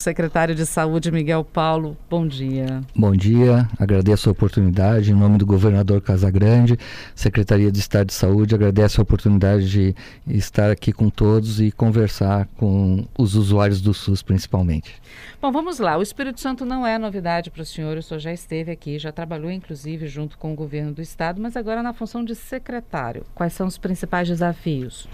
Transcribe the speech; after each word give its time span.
Secretário 0.00 0.54
de 0.54 0.64
Saúde 0.64 1.10
Miguel 1.10 1.42
Paulo, 1.42 1.96
bom 2.08 2.24
dia. 2.24 2.82
Bom 2.94 3.16
dia, 3.16 3.68
agradeço 3.76 4.28
a 4.28 4.32
oportunidade 4.32 5.10
em 5.10 5.14
nome 5.14 5.38
do 5.38 5.44
governador 5.44 6.00
Casagrande, 6.00 6.78
Secretaria 7.16 7.72
de 7.72 7.80
Estado 7.80 8.06
de 8.06 8.12
Saúde, 8.12 8.54
agradeço 8.54 9.00
a 9.00 9.02
oportunidade 9.02 9.68
de 9.68 9.96
estar 10.28 10.70
aqui 10.70 10.92
com 10.92 11.10
todos 11.10 11.60
e 11.60 11.72
conversar 11.72 12.46
com 12.56 13.08
os 13.18 13.34
usuários 13.34 13.80
do 13.80 13.92
SUS 13.92 14.22
principalmente. 14.22 15.02
Bom, 15.42 15.50
vamos 15.50 15.80
lá. 15.80 15.98
O 15.98 16.02
Espírito 16.02 16.40
Santo 16.40 16.64
não 16.64 16.86
é 16.86 16.96
novidade 16.96 17.50
para 17.50 17.62
o 17.62 17.66
senhor, 17.66 17.96
o 17.98 18.02
senhor 18.02 18.20
já 18.20 18.32
esteve 18.32 18.70
aqui, 18.70 19.00
já 19.00 19.10
trabalhou 19.10 19.50
inclusive 19.50 20.06
junto 20.06 20.38
com 20.38 20.52
o 20.52 20.54
governo 20.54 20.92
do 20.92 21.02
estado, 21.02 21.42
mas 21.42 21.56
agora 21.56 21.82
na 21.82 21.92
função 21.92 22.24
de 22.24 22.36
secretário. 22.36 23.26
Quais 23.34 23.52
são 23.52 23.66
os 23.66 23.76
principais 23.76 24.28
desafios? 24.28 25.08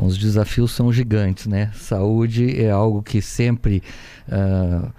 Os 0.00 0.18
desafios 0.18 0.72
são 0.72 0.92
gigantes, 0.92 1.46
né? 1.46 1.70
Saúde 1.74 2.60
é 2.60 2.70
algo 2.70 3.02
que 3.02 3.22
sempre 3.22 3.82
uh, 4.28 4.90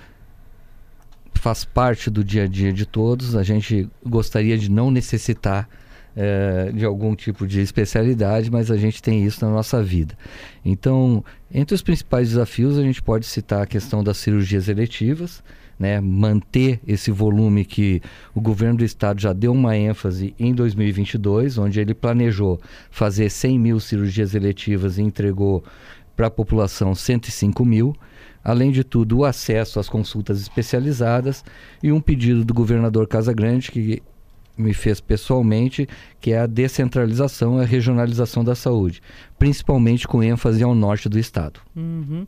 faz 1.36 1.64
parte 1.64 2.10
do 2.10 2.24
dia 2.24 2.44
a 2.44 2.48
dia 2.48 2.74
de 2.74 2.86
todos. 2.86 3.36
A 3.36 3.44
gente 3.44 3.88
gostaria 4.06 4.58
de 4.58 4.70
não 4.70 4.90
necessitar 4.90 5.70
uh, 6.16 6.74
de 6.74 6.84
algum 6.84 7.16
tipo 7.16 7.46
de 7.46 7.62
especialidade, 7.62 8.50
mas 8.50 8.72
a 8.72 8.78
gente 8.78 9.02
tem 9.02 9.24
isso 9.24 9.46
na 9.46 9.52
nossa 9.52 9.84
vida. 9.84 10.18
Então, 10.66 11.24
entre 11.52 11.76
os 11.76 11.82
principais 11.82 12.30
desafios, 12.30 12.78
a 12.78 12.82
gente 12.82 13.02
pode 13.02 13.26
citar 13.26 13.62
a 13.62 13.68
questão 13.68 14.04
das 14.04 14.18
cirurgias 14.18 14.68
eletivas 14.68 15.44
né, 15.80 16.02
manter 16.02 16.80
esse 16.88 17.12
volume 17.12 17.64
que 17.64 18.02
o 18.34 18.42
governo 18.42 18.78
do 18.78 18.86
estado 18.86 19.20
já 19.20 19.34
deu 19.34 19.52
uma 19.52 19.78
ênfase 19.78 20.34
em 20.40 20.54
2022, 20.54 21.58
onde 21.58 21.80
ele 21.80 21.94
planejou 21.94 22.60
fazer 22.90 23.30
100 23.30 23.60
mil 23.60 23.80
cirurgias 23.80 24.34
eletivas 24.34 24.98
e 24.98 25.02
entregou 25.02 25.64
para 26.16 26.28
a 26.28 26.32
população 26.32 26.96
105 26.96 27.64
mil. 27.64 27.96
Além 28.44 28.72
de 28.72 28.84
tudo, 28.84 29.20
o 29.20 29.26
acesso 29.26 29.80
às 29.80 29.90
consultas 29.90 30.42
especializadas 30.42 31.44
e 31.84 31.92
um 31.92 32.00
pedido 32.00 32.46
do 32.46 32.54
governador 32.54 33.08
Casagrande, 33.08 33.72
que 33.72 34.02
me 34.58 34.74
fez 34.74 35.00
pessoalmente, 35.00 35.88
que 36.20 36.32
é 36.32 36.40
a 36.40 36.48
descentralização 36.48 37.60
e 37.60 37.62
a 37.62 37.66
regionalização 37.66 38.44
da 38.44 38.56
saúde, 38.56 39.02
principalmente 39.38 40.08
com 40.08 40.24
ênfase 40.24 40.64
ao 40.64 40.74
norte 40.74 41.08
do 41.08 41.20
estado. 41.20 41.60
Uhum. 41.76 42.26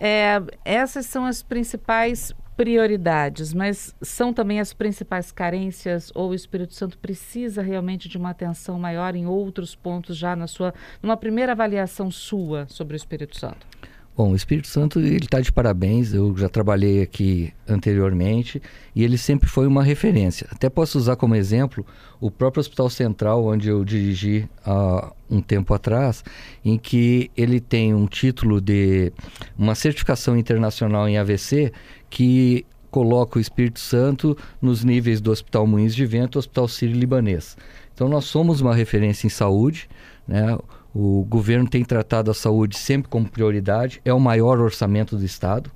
É, 0.00 0.42
essas 0.64 1.06
são 1.06 1.24
as 1.24 1.42
principais 1.42 2.34
prioridades, 2.60 3.54
mas 3.54 3.94
são 4.02 4.34
também 4.34 4.60
as 4.60 4.74
principais 4.74 5.32
carências 5.32 6.12
ou 6.14 6.28
o 6.28 6.34
Espírito 6.34 6.74
Santo 6.74 6.98
precisa 6.98 7.62
realmente 7.62 8.06
de 8.06 8.18
uma 8.18 8.28
atenção 8.28 8.78
maior 8.78 9.16
em 9.16 9.26
outros 9.26 9.74
pontos 9.74 10.14
já 10.14 10.36
na 10.36 10.46
sua, 10.46 10.74
numa 11.02 11.16
primeira 11.16 11.52
avaliação 11.52 12.10
sua 12.10 12.66
sobre 12.68 12.94
o 12.94 12.98
Espírito 12.98 13.38
Santo? 13.38 13.66
Bom, 14.14 14.32
o 14.32 14.36
Espírito 14.36 14.68
Santo 14.68 14.98
ele 15.00 15.24
está 15.24 15.40
de 15.40 15.50
parabéns. 15.50 16.12
Eu 16.12 16.36
já 16.36 16.50
trabalhei 16.50 17.00
aqui 17.00 17.54
anteriormente 17.66 18.60
e 18.94 19.02
ele 19.02 19.16
sempre 19.16 19.48
foi 19.48 19.66
uma 19.66 19.82
referência. 19.82 20.46
Até 20.50 20.68
posso 20.68 20.98
usar 20.98 21.16
como 21.16 21.34
exemplo 21.34 21.86
o 22.20 22.30
próprio 22.30 22.60
Hospital 22.60 22.90
Central, 22.90 23.46
onde 23.46 23.70
eu 23.70 23.82
dirigi 23.82 24.46
há 24.66 25.10
um 25.30 25.40
tempo 25.40 25.72
atrás, 25.72 26.22
em 26.62 26.76
que 26.76 27.30
ele 27.34 27.60
tem 27.60 27.94
um 27.94 28.06
título 28.06 28.60
de 28.60 29.10
uma 29.56 29.74
certificação 29.74 30.36
internacional 30.36 31.08
em 31.08 31.16
AVC 31.16 31.72
que 32.10 32.66
coloca 32.90 33.38
o 33.38 33.40
Espírito 33.40 33.80
Santo 33.80 34.36
nos 34.60 34.82
níveis 34.84 35.20
do 35.20 35.30
Hospital 35.30 35.66
Moinhos 35.66 35.94
de 35.94 36.04
Vento, 36.04 36.38
Hospital 36.38 36.66
Sírio-Libanês. 36.66 37.56
Então 37.94 38.08
nós 38.08 38.24
somos 38.24 38.60
uma 38.60 38.74
referência 38.74 39.26
em 39.26 39.30
saúde, 39.30 39.88
né? 40.26 40.58
O 40.92 41.24
governo 41.24 41.68
tem 41.68 41.84
tratado 41.84 42.32
a 42.32 42.34
saúde 42.34 42.76
sempre 42.76 43.08
como 43.08 43.28
prioridade, 43.28 44.00
é 44.04 44.12
o 44.12 44.18
maior 44.18 44.58
orçamento 44.58 45.16
do 45.16 45.24
Estado. 45.24 45.70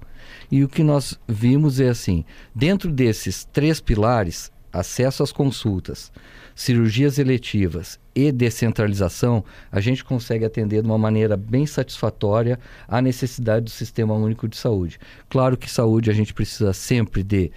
E 0.51 0.65
o 0.65 0.69
que 0.69 0.83
nós 0.83 1.19
vimos 1.29 1.79
é 1.79 1.89
assim: 1.89 2.25
dentro 2.55 2.91
desses 2.91 3.45
três 3.45 3.81
pilares, 3.81 4.51
acesso 4.75 5.23
às 5.23 5.31
consultas, 5.31 6.11
cirurgias 6.53 7.19
eletivas 7.19 7.99
e 8.13 8.33
descentralização, 8.33 9.45
a 9.71 9.81
gente 9.81 10.05
consegue 10.05 10.45
atender 10.45 10.83
de 10.83 10.89
uma 10.89 10.99
maneira 10.99 11.37
bem 11.37 11.65
satisfatória 11.65 12.59
a 12.89 13.01
necessidade 13.01 13.67
do 13.67 13.71
Sistema 13.71 14.15
Único 14.15 14.49
de 14.49 14.57
Saúde. 14.57 14.99
Claro 15.29 15.57
que 15.57 15.71
saúde 15.71 16.11
a 16.11 16.13
gente 16.13 16.35
precisa 16.35 16.73
sempre 16.73 17.23
de 17.23 17.53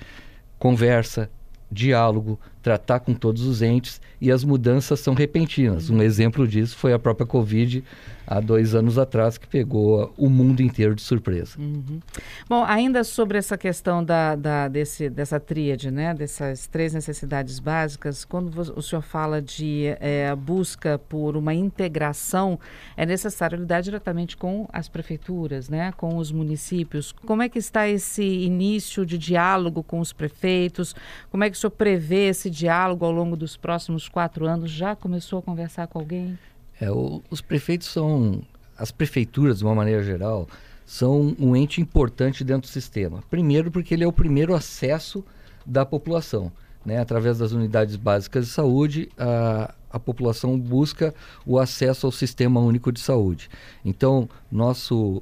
conversa, 0.59 1.29
diálogo, 1.72 2.39
tratar 2.67 3.00
com 3.00 3.13
todos 3.13 3.44
os 3.44 3.61
entes 3.61 4.01
e 4.19 4.29
as 4.29 4.44
mudanças 4.44 5.00
são 5.00 5.13
repentinas. 5.13 5.89
Um 5.89 6.01
exemplo 6.01 6.45
disso 6.45 6.75
foi 6.75 6.91
a 6.91 7.00
própria 7.00 7.25
Covid 7.25 7.81
há 8.28 8.41
dois 8.41 8.75
anos 8.75 8.97
atrás, 8.97 9.38
que 9.38 9.47
pegou 9.47 10.13
o 10.17 10.29
mundo 10.29 10.61
inteiro 10.61 10.94
de 10.94 11.01
surpresa. 11.01 11.57
Uhum. 11.57 12.01
Bom, 12.50 12.66
ainda 12.66 13.06
sobre 13.06 13.38
essa 13.38 13.57
questão 13.57 14.03
da, 14.03 14.35
da, 14.35 14.67
desse, 14.67 15.09
dessa 15.09 15.39
tríade, 15.39 15.89
né, 15.89 16.13
dessas 16.13 16.67
três 16.67 16.94
necessidades 16.94 17.57
básicas, 17.57 18.25
quando 18.25 18.59
o 18.75 18.81
senhor 18.81 19.01
fala 19.01 19.41
de 19.41 19.95
é, 20.01 20.35
busca 20.35 21.00
por 21.00 21.38
uma 21.38 21.53
integração, 21.53 22.59
é 22.97 23.06
necessário 23.06 23.57
lidar 23.57 23.79
diretamente 23.79 24.35
com 24.35 24.67
as 24.73 24.89
prefeituras, 24.89 25.69
né, 25.69 25.94
com 25.95 26.17
os 26.17 26.29
municípios. 26.29 27.13
Como 27.25 27.41
é 27.41 27.47
que 27.47 27.59
está 27.59 27.88
esse 27.88 28.23
início 28.23 29.06
de 29.06 29.17
diálogo 29.17 29.81
com 29.81 30.01
os 30.01 30.11
prefeitos? 30.11 30.94
Como 31.31 31.45
é 31.45 31.50
que 31.50 31.56
o 31.56 31.59
senhor 31.59 31.72
prevê 31.72 32.27
esse 32.27 32.50
diálogo 32.57 33.06
ao 33.06 33.12
longo 33.12 33.35
dos 33.35 33.56
próximos 33.56 34.09
quatro 34.09 34.45
anos? 34.45 34.72
Já 34.72 34.95
começou 34.95 35.40
a 35.40 35.41
conversar 35.41 35.88
com 35.88 36.00
alguém? 36.00 36.38
É, 36.79 36.91
o, 36.91 37.22
os 37.29 37.41
prefeitos 37.41 37.88
são, 37.88 38.41
as 38.78 38.91
prefeituras 38.91 39.59
de 39.59 39.66
uma 39.66 39.75
maneira 39.75 40.03
geral, 40.03 40.47
são 40.85 41.35
um 41.40 41.56
ente 41.56 41.81
importante 41.81 42.44
dentro 42.44 42.69
do 42.69 42.72
sistema. 42.72 43.22
Primeiro 43.29 43.69
porque 43.69 43.94
ele 43.94 44.03
é 44.03 44.07
o 44.07 44.12
primeiro 44.12 44.56
acesso 44.56 45.23
da 45.66 45.85
população. 45.85 46.51
Né? 46.85 47.00
Através 47.00 47.38
das 47.38 47.51
unidades 47.51 47.97
básicas 47.97 48.45
de 48.45 48.51
saúde, 48.51 49.09
a, 49.18 49.74
a 49.91 50.00
população 50.00 50.57
busca 50.57 51.13
o 51.45 51.59
acesso 51.59 52.06
ao 52.06 52.12
sistema 52.12 52.62
único 52.62 52.91
de 52.91 53.00
saúde. 53.00 53.50
Então, 53.84 54.29
nosso, 54.50 55.22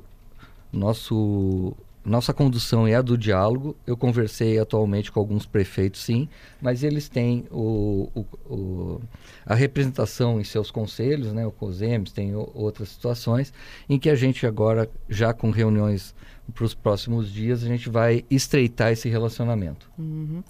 nosso 0.71 1.75
nossa 2.05 2.33
condução 2.33 2.87
é 2.87 2.93
a 2.93 3.01
do 3.01 3.17
diálogo. 3.17 3.75
Eu 3.85 3.97
conversei 3.97 4.59
atualmente 4.59 5.11
com 5.11 5.19
alguns 5.19 5.45
prefeitos, 5.45 6.01
sim, 6.03 6.29
mas 6.61 6.83
eles 6.83 7.09
têm 7.09 7.45
o, 7.49 8.09
o, 8.13 8.53
o, 8.53 9.01
a 9.45 9.55
representação 9.55 10.39
em 10.39 10.43
seus 10.43 10.69
conselhos, 10.69 11.33
né? 11.33 11.45
O 11.45 11.51
COSEMES 11.51 12.11
tem 12.11 12.35
o, 12.35 12.49
outras 12.53 12.89
situações 12.89 13.51
em 13.89 13.97
que 13.97 14.09
a 14.09 14.15
gente 14.15 14.45
agora, 14.45 14.89
já 15.09 15.33
com 15.33 15.49
reuniões 15.49 16.13
para 16.53 16.63
os 16.63 16.75
próximos 16.75 17.31
dias, 17.31 17.63
a 17.63 17.67
gente 17.67 17.89
vai 17.89 18.23
estreitar 18.29 18.91
esse 18.91 19.09
relacionamento. 19.09 19.89
Uhum. 19.97 20.43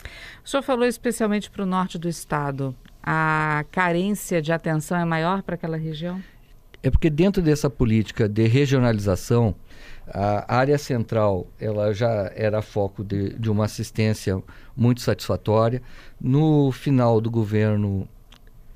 O 0.43 0.49
senhor 0.49 0.61
falou 0.61 0.85
especialmente 0.85 1.49
para 1.49 1.63
o 1.63 1.65
norte 1.65 1.97
do 1.97 2.09
estado. 2.09 2.75
A 3.01 3.63
carência 3.71 4.41
de 4.41 4.51
atenção 4.51 4.97
é 4.97 5.05
maior 5.05 5.41
para 5.41 5.55
aquela 5.55 5.77
região? 5.77 6.21
É 6.85 6.91
porque 6.91 7.09
dentro 7.09 7.41
dessa 7.41 7.67
política 7.67 8.29
de 8.29 8.45
regionalização, 8.45 9.55
a 10.07 10.55
área 10.55 10.77
central 10.77 11.47
ela 11.59 11.91
já 11.91 12.31
era 12.35 12.61
foco 12.61 13.03
de, 13.03 13.33
de 13.39 13.49
uma 13.49 13.65
assistência 13.65 14.39
muito 14.77 15.01
satisfatória. 15.01 15.81
No 16.21 16.71
final 16.71 17.19
do 17.19 17.31
governo 17.31 18.07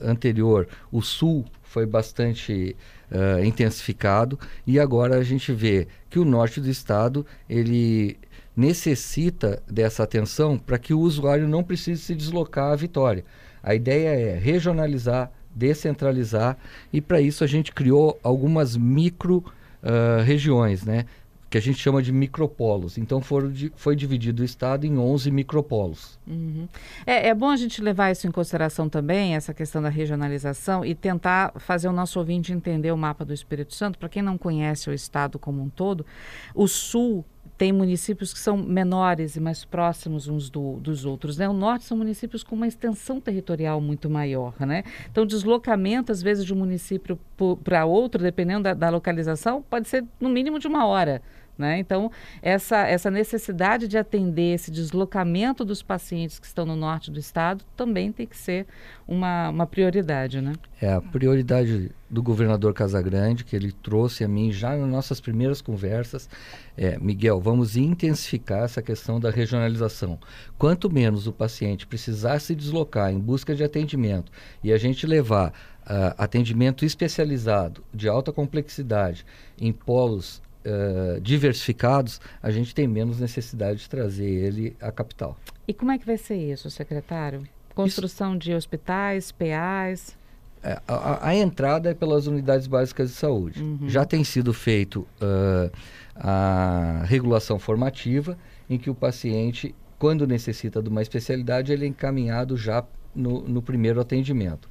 anterior, 0.02 0.68
o 0.92 1.04
sul 1.04 1.46
foi 1.62 1.86
bastante 1.86 2.76
uh, 3.12 3.46
intensificado 3.46 4.40
e 4.66 4.80
agora 4.80 5.18
a 5.18 5.24
gente 5.24 5.54
vê 5.54 5.88
que 6.10 6.18
o 6.18 6.26
norte 6.26 6.60
do 6.60 6.68
estado 6.68 7.24
ele 7.48 8.18
necessita 8.58 9.62
dessa 9.70 10.02
atenção 10.02 10.58
para 10.58 10.80
que 10.80 10.96
o 10.96 11.00
usuário 11.00 11.48
não 11.48 11.64
precise 11.64 12.02
se 12.02 12.16
deslocar 12.16 12.72
à 12.72 12.76
Vitória. 12.76 13.24
A 13.62 13.76
ideia 13.76 14.10
é 14.10 14.36
regionalizar, 14.36 15.32
descentralizar 15.54 16.58
e 16.92 17.02
para 17.02 17.20
isso 17.22 17.44
a 17.44 17.48
gente 17.48 17.72
criou 17.72 18.20
algumas 18.24 18.78
micro 18.78 19.44
uh, 19.84 20.24
regiões, 20.24 20.84
né? 20.84 21.06
que 21.50 21.58
a 21.58 21.62
gente 21.62 21.80
chama 21.80 22.02
de 22.02 22.12
micropolos. 22.12 22.98
Então 22.98 23.22
foram, 23.22 23.52
foi 23.76 23.96
dividido 23.96 24.44
o 24.44 24.46
estado 24.46 24.86
em 24.86 24.98
11 24.98 25.32
micropolos. 25.32 26.20
Uhum. 26.28 26.68
É, 27.06 27.30
é, 27.30 27.34
bom 27.34 27.50
a 27.50 27.56
gente 27.56 27.82
levar 27.82 28.12
isso 28.12 28.28
em 28.28 28.32
consideração 28.32 28.88
também, 28.88 29.36
essa 29.36 29.54
questão 29.54 29.82
da 29.82 29.90
regionalização, 29.90 30.86
e 30.86 30.94
tentar 30.94 31.54
fazer 31.58 31.88
o 31.88 31.92
nosso 31.92 32.20
ouvinte 32.20 32.54
entender 32.54 32.92
o 32.92 32.98
mapa 32.98 33.26
do 33.26 33.34
Espírito 33.34 33.74
Santo. 33.74 33.98
Para 33.98 34.10
quem 34.10 34.22
não 34.22 34.38
conhece 34.38 34.90
o 34.90 34.94
estado 34.94 35.40
como 35.40 35.62
um 35.62 35.70
todo, 35.70 36.06
o 36.54 36.68
sul 36.68 37.26
tem 37.60 37.74
municípios 37.74 38.32
que 38.32 38.40
são 38.40 38.56
menores 38.56 39.36
e 39.36 39.40
mais 39.42 39.66
próximos 39.66 40.30
uns 40.30 40.50
do, 40.50 40.78
dos 40.78 41.04
outros. 41.04 41.38
Né? 41.38 41.50
O 41.50 41.52
norte 41.52 41.84
são 41.84 41.98
municípios 41.98 42.42
com 42.42 42.56
uma 42.56 42.66
extensão 42.66 43.20
territorial 43.20 43.82
muito 43.82 44.10
maior. 44.10 44.54
Né? 44.62 44.86
Então, 45.12 45.26
deslocamento, 45.26 46.10
às 46.10 46.22
vezes, 46.22 46.46
de 46.46 46.54
um 46.54 46.58
município 46.58 47.20
para 47.62 47.84
outro, 47.84 48.24
dependendo 48.24 48.64
da, 48.64 48.74
da, 48.74 48.90
localização, 48.90 49.62
pode 49.62 49.90
ser 49.90 50.06
no 50.22 50.30
mínimo 50.30 50.58
de 50.58 50.68
uma 50.68 50.86
hora. 50.86 51.22
Né? 51.60 51.78
Então, 51.78 52.10
essa, 52.42 52.88
essa 52.88 53.12
necessidade 53.12 53.86
de 53.86 53.98
atender 53.98 54.56
esse 54.56 54.72
deslocamento 54.72 55.66
dos 55.66 55.84
pacientes 55.84 56.40
que 56.40 56.48
estão 56.48 56.66
no 56.66 56.74
norte 56.74 57.12
do 57.12 57.20
estado 57.20 57.66
também 57.76 58.14
tem 58.14 58.26
que 58.26 58.38
ser 58.38 58.66
uma, 59.06 59.50
uma 59.50 59.68
prioridade. 59.68 60.40
Né? 60.40 60.54
É 60.82 60.94
a 60.94 61.02
prioridade 61.02 61.92
do 62.10 62.24
governador 62.24 62.74
Casagrande, 62.74 63.44
que 63.44 63.58
ele 63.58 63.74
trouxe 63.74 64.24
a 64.24 64.28
mim 64.28 64.54
já 64.54 64.74
nas 64.78 64.88
nossas 64.88 65.20
primeiras 65.20 65.62
conversas. 65.62 66.30
É, 66.78 66.98
Miguel, 66.98 67.42
vamos 67.42 67.76
intensificar 67.76 68.64
essa 68.64 68.82
questão 68.82 69.20
da 69.20 69.30
regionalização. 69.30 70.18
Quanto 70.58 70.90
menos 70.90 71.28
o 71.28 71.34
paciente 71.34 71.86
precisar 71.86 72.40
se 72.40 72.56
deslocar 72.56 73.12
em 73.12 73.20
busca 73.20 73.54
de 73.54 73.66
atendimento 73.66 74.32
e 74.64 74.72
a 74.72 74.78
gente 74.78 75.06
levar 75.06 75.50
uh, 75.50 76.16
atendimento 76.18 76.86
especializado 76.86 77.84
de 77.94 78.08
alta 78.08 78.32
complexidade 78.32 79.26
em 79.60 79.74
polos 79.74 80.42
uh, 80.66 81.20
diversificados, 81.22 82.20
a 82.42 82.52
gente 82.52 82.74
tem 82.74 82.88
menos 82.88 83.20
necessidade 83.20 83.80
de 83.80 83.90
trazer 83.90 84.30
ele 84.30 84.76
à 84.82 84.92
capital. 84.92 85.38
E 85.68 85.74
como 85.74 85.92
é 85.92 85.98
que 85.98 86.06
vai 86.06 86.18
ser 86.18 86.36
isso, 86.36 86.70
secretário? 86.70 87.44
Construção 87.76 88.32
isso... 88.32 88.40
de 88.40 88.54
hospitais, 88.54 89.32
PAs? 89.32 90.18
É, 90.62 90.82
a, 90.88 91.30
a, 91.30 91.36
entrada 91.36 91.90
é 91.90 91.94
pelas 91.94 92.28
unidades 92.28 92.68
básicas 92.68 93.10
de 93.10 93.16
saúde. 93.16 93.64
Uhum. 93.64 93.88
Já 93.88 94.04
tem 94.04 94.24
sido 94.24 94.54
feito 94.54 95.08
uh, 95.22 95.72
a 96.16 97.04
regulação 97.06 97.58
formativa, 97.58 98.38
em 98.70 98.78
que 98.78 98.90
o 98.90 98.96
paciente, 98.96 99.74
quando 99.98 100.28
necessita 100.28 100.82
de 100.82 100.90
uma 100.90 101.02
especialidade, 101.02 101.72
ele 101.72 101.86
é 101.86 101.88
encaminhado 101.88 102.58
já 102.58 102.84
no, 103.16 103.42
no 103.48 103.62
primeiro 103.62 104.02
atendimento. 104.02 104.70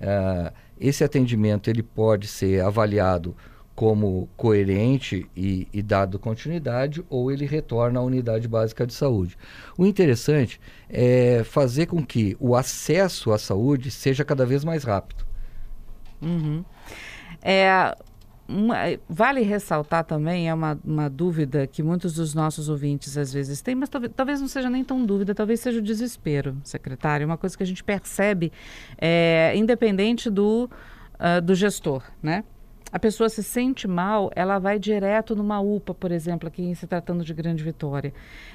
Uh, 0.00 0.52
esse 0.78 1.04
atendimento 1.04 1.68
ele 1.68 1.82
pode 1.82 2.26
ser 2.26 2.62
avaliado 2.62 3.34
como 3.80 4.28
coerente 4.36 5.26
e, 5.34 5.66
e, 5.72 5.80
dado 5.80 6.18
continuidade, 6.18 7.02
ou 7.08 7.32
ele 7.32 7.46
retorna 7.46 7.98
à 7.98 8.02
unidade 8.02 8.46
básica 8.46 8.86
de 8.86 8.92
saúde. 8.92 9.38
O 9.74 9.86
interessante 9.86 10.60
é 10.86 11.42
fazer 11.44 11.86
com 11.86 12.04
que 12.04 12.36
o 12.38 12.54
acesso 12.54 13.32
à 13.32 13.38
saúde 13.38 13.90
seja 13.90 14.22
cada 14.22 14.44
vez 14.44 14.64
mais 14.64 14.84
rápido. 14.84 15.24
Uhum. 16.20 16.62
É, 17.40 17.96
uma, 18.46 18.76
vale 19.08 19.40
ressaltar 19.40 20.04
também, 20.04 20.50
é 20.50 20.52
uma, 20.52 20.78
uma 20.84 21.08
dúvida 21.08 21.66
que 21.66 21.82
muitos 21.82 22.12
dos 22.12 22.34
nossos 22.34 22.68
ouvintes 22.68 23.16
às 23.16 23.32
vezes 23.32 23.62
têm, 23.62 23.74
mas 23.74 23.88
talvez, 23.88 24.12
talvez 24.14 24.42
não 24.42 24.48
seja 24.48 24.68
nem 24.68 24.84
tão 24.84 25.06
dúvida, 25.06 25.34
talvez 25.34 25.58
seja 25.58 25.78
o 25.78 25.82
desespero, 25.82 26.54
secretário. 26.64 27.24
Uma 27.24 27.38
coisa 27.38 27.56
que 27.56 27.62
a 27.62 27.66
gente 27.66 27.82
percebe, 27.82 28.52
é, 28.98 29.54
independente 29.56 30.28
do, 30.28 30.68
uh, 31.14 31.40
do 31.40 31.54
gestor, 31.54 32.02
né? 32.22 32.44
A 32.92 32.98
pessoa 32.98 33.28
se 33.28 33.42
sente 33.42 33.86
mal, 33.86 34.30
ela 34.34 34.58
vai 34.58 34.78
direto 34.78 35.36
numa 35.36 35.60
UPA, 35.60 35.94
por 35.94 36.10
exemplo, 36.10 36.48
aqui 36.48 36.74
se 36.74 36.86
tratando 36.86 37.24
de 37.24 37.32
Grande 37.32 37.62
Vitória. 37.62 38.12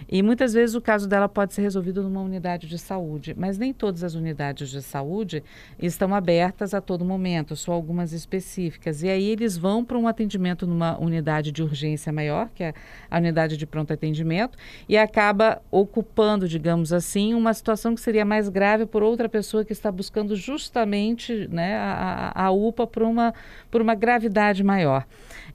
E 0.09 0.21
muitas 0.21 0.53
vezes 0.53 0.75
o 0.75 0.81
caso 0.81 1.07
dela 1.07 1.29
pode 1.29 1.53
ser 1.53 1.61
resolvido 1.61 2.03
numa 2.03 2.21
unidade 2.21 2.67
de 2.67 2.77
saúde, 2.77 3.33
mas 3.37 3.57
nem 3.57 3.73
todas 3.73 4.03
as 4.03 4.13
unidades 4.13 4.69
de 4.69 4.81
saúde 4.81 5.43
estão 5.79 6.13
abertas 6.13 6.73
a 6.73 6.81
todo 6.81 7.05
momento, 7.05 7.55
só 7.55 7.71
algumas 7.71 8.11
específicas. 8.11 9.03
E 9.03 9.09
aí 9.09 9.29
eles 9.29 9.57
vão 9.57 9.85
para 9.85 9.97
um 9.97 10.07
atendimento 10.07 10.67
numa 10.67 10.99
unidade 10.99 11.51
de 11.51 11.63
urgência 11.63 12.11
maior, 12.11 12.49
que 12.53 12.63
é 12.63 12.73
a 13.09 13.17
unidade 13.17 13.55
de 13.55 13.65
pronto 13.65 13.93
atendimento, 13.93 14.57
e 14.89 14.97
acaba 14.97 15.61
ocupando, 15.71 16.47
digamos 16.47 16.91
assim, 16.91 17.33
uma 17.33 17.53
situação 17.53 17.95
que 17.95 18.01
seria 18.01 18.25
mais 18.25 18.49
grave 18.49 18.85
por 18.85 19.01
outra 19.01 19.29
pessoa 19.29 19.63
que 19.63 19.71
está 19.71 19.91
buscando 19.91 20.35
justamente 20.35 21.47
né, 21.49 21.77
a, 21.77 22.31
a 22.35 22.51
UPA 22.51 22.85
por 22.85 23.03
uma, 23.03 23.33
por 23.71 23.81
uma 23.81 23.95
grave 23.95 24.24
gravidade 24.25 24.63
maior. 24.63 25.05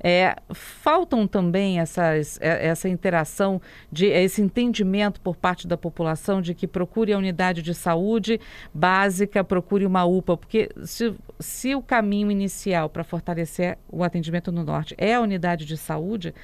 É, 0.02 0.37
faltam 0.52 1.26
também 1.26 1.79
essas, 1.79 2.38
é, 2.41 2.69
essa 2.69 2.88
interação, 2.88 3.61
de, 3.93 4.06
esse 4.06 4.41
entendimento 4.41 5.20
por 5.20 5.37
parte 5.37 5.67
da 5.69 5.76
população 5.76 6.41
de 6.41 6.55
que 6.55 6.67
procure 6.67 7.12
a 7.12 7.19
unidade 7.19 7.62
de 7.62 7.75
saúde 7.75 8.41
básica, 8.73 9.44
procure 9.44 9.85
uma 9.85 10.05
UPA, 10.05 10.37
porque 10.37 10.70
se, 10.85 11.14
se 11.38 11.75
o 11.75 11.82
caminho 11.82 12.31
inicial 12.31 12.88
para 12.88 13.05
fortalecer 13.05 13.76
o 13.88 14.02
atendimento 14.02 14.50
no 14.50 14.64
norte 14.64 14.94
é 14.97 15.14
a 15.14 15.20
unidade 15.20 15.67
de 15.67 15.76
saúde, 15.76 16.35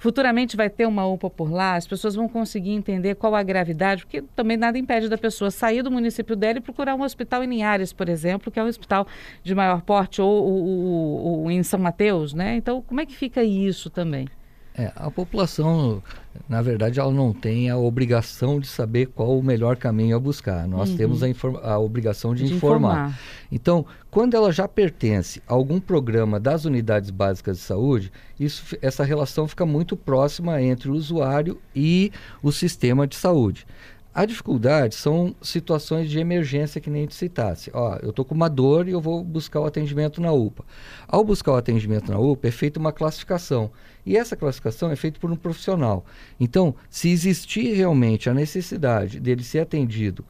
futuramente 0.00 0.56
vai 0.56 0.70
ter 0.70 0.86
uma 0.86 1.06
UPA 1.06 1.28
por 1.28 1.52
lá, 1.52 1.76
as 1.76 1.86
pessoas 1.86 2.14
vão 2.14 2.26
conseguir 2.26 2.70
entender 2.70 3.16
qual 3.16 3.34
a 3.34 3.42
gravidade, 3.42 4.06
porque 4.06 4.22
também 4.34 4.56
nada 4.56 4.78
impede 4.78 5.10
da 5.10 5.18
pessoa 5.18 5.50
sair 5.50 5.82
do 5.82 5.90
município 5.90 6.34
dela 6.34 6.58
e 6.58 6.60
procurar 6.60 6.94
um 6.94 7.02
hospital 7.02 7.44
em 7.44 7.48
Linhares, 7.48 7.92
por 7.92 8.08
exemplo, 8.08 8.50
que 8.50 8.58
é 8.58 8.64
um 8.64 8.66
hospital 8.66 9.06
de 9.42 9.54
maior 9.54 9.82
porte, 9.82 10.22
ou, 10.22 10.42
ou, 10.42 10.64
ou, 10.64 11.40
ou 11.42 11.50
em 11.50 11.62
São 11.62 11.78
Mateus, 11.78 12.32
né? 12.32 12.56
Então, 12.56 12.80
como 12.80 12.99
é 13.00 13.06
que 13.06 13.16
fica 13.16 13.42
isso 13.42 13.90
também? 13.90 14.28
É, 14.72 14.92
a 14.94 15.10
população, 15.10 16.00
na 16.48 16.62
verdade, 16.62 17.00
ela 17.00 17.12
não 17.12 17.32
tem 17.32 17.68
a 17.68 17.76
obrigação 17.76 18.60
de 18.60 18.68
saber 18.68 19.06
qual 19.06 19.36
o 19.36 19.42
melhor 19.42 19.76
caminho 19.76 20.16
a 20.16 20.18
buscar. 20.18 20.66
Nós 20.66 20.90
uhum. 20.90 20.96
temos 20.96 21.22
a, 21.22 21.26
a, 21.64 21.78
obrigação 21.78 22.34
de, 22.34 22.44
de 22.44 22.54
informar. 22.54 22.92
informar. 22.92 23.20
Então, 23.50 23.84
quando 24.10 24.34
ela 24.34 24.52
já 24.52 24.68
pertence 24.68 25.42
a 25.46 25.52
algum 25.52 25.80
programa 25.80 26.38
das 26.38 26.64
unidades 26.64 27.10
básicas 27.10 27.58
de 27.58 27.64
saúde, 27.64 28.12
isso, 28.38 28.76
essa 28.80 29.02
relação 29.02 29.48
fica 29.48 29.66
muito 29.66 29.96
próxima 29.96 30.62
entre 30.62 30.88
o 30.88 30.94
usuário 30.94 31.60
e 31.74 32.12
o 32.40 32.52
sistema 32.52 33.06
de 33.06 33.16
saúde. 33.16 33.66
A 34.12 34.24
dificuldade 34.24 34.96
são 34.96 35.36
situações 35.40 36.10
de 36.10 36.18
emergência 36.18 36.80
que 36.80 36.90
nem 36.90 37.06
te 37.06 37.14
citasse. 37.14 37.70
Ó, 37.72 37.96
eu 38.02 38.10
estou 38.10 38.24
com 38.24 38.34
uma 38.34 38.50
dor 38.50 38.88
e 38.88 38.90
eu 38.90 39.00
vou 39.00 39.22
buscar 39.22 39.60
o 39.60 39.66
atendimento 39.66 40.20
na 40.20 40.32
UPA. 40.32 40.64
Ao 41.06 41.22
buscar 41.22 41.52
o 41.52 41.56
atendimento 41.56 42.10
na 42.10 42.18
UPA, 42.18 42.48
é 42.48 42.50
feita 42.50 42.80
uma 42.80 42.92
classificação. 42.92 43.70
E 44.04 44.16
essa 44.16 44.34
classificação 44.34 44.90
é 44.90 44.96
feita 44.96 45.20
por 45.20 45.30
um 45.30 45.36
profissional. 45.36 46.04
Então, 46.40 46.74
se 46.88 47.08
existir 47.08 47.72
realmente 47.74 48.28
a 48.28 48.34
necessidade 48.34 49.20
dele 49.20 49.44
ser 49.44 49.60
atendido 49.60 50.24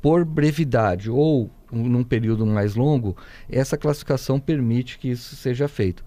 por 0.00 0.24
brevidade 0.24 1.10
ou 1.10 1.50
num 1.72 2.04
período 2.04 2.46
mais 2.46 2.76
longo, 2.76 3.16
essa 3.50 3.76
classificação 3.76 4.38
permite 4.38 5.00
que 5.00 5.10
isso 5.10 5.34
seja 5.34 5.66
feito. 5.66 6.04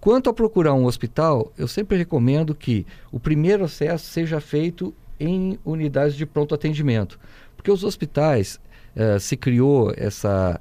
Quanto 0.00 0.30
a 0.30 0.32
procurar 0.32 0.74
um 0.74 0.84
hospital, 0.84 1.52
eu 1.58 1.66
sempre 1.66 1.98
recomendo 1.98 2.54
que 2.54 2.86
o 3.10 3.18
primeiro 3.18 3.64
acesso 3.64 4.06
seja 4.06 4.40
feito 4.40 4.94
em 5.18 5.58
unidades 5.64 6.14
de 6.14 6.26
pronto 6.26 6.54
atendimento. 6.54 7.18
Porque 7.56 7.70
os 7.70 7.84
hospitais 7.84 8.60
uh, 8.94 9.18
se 9.18 9.36
criou 9.36 9.92
essa, 9.96 10.60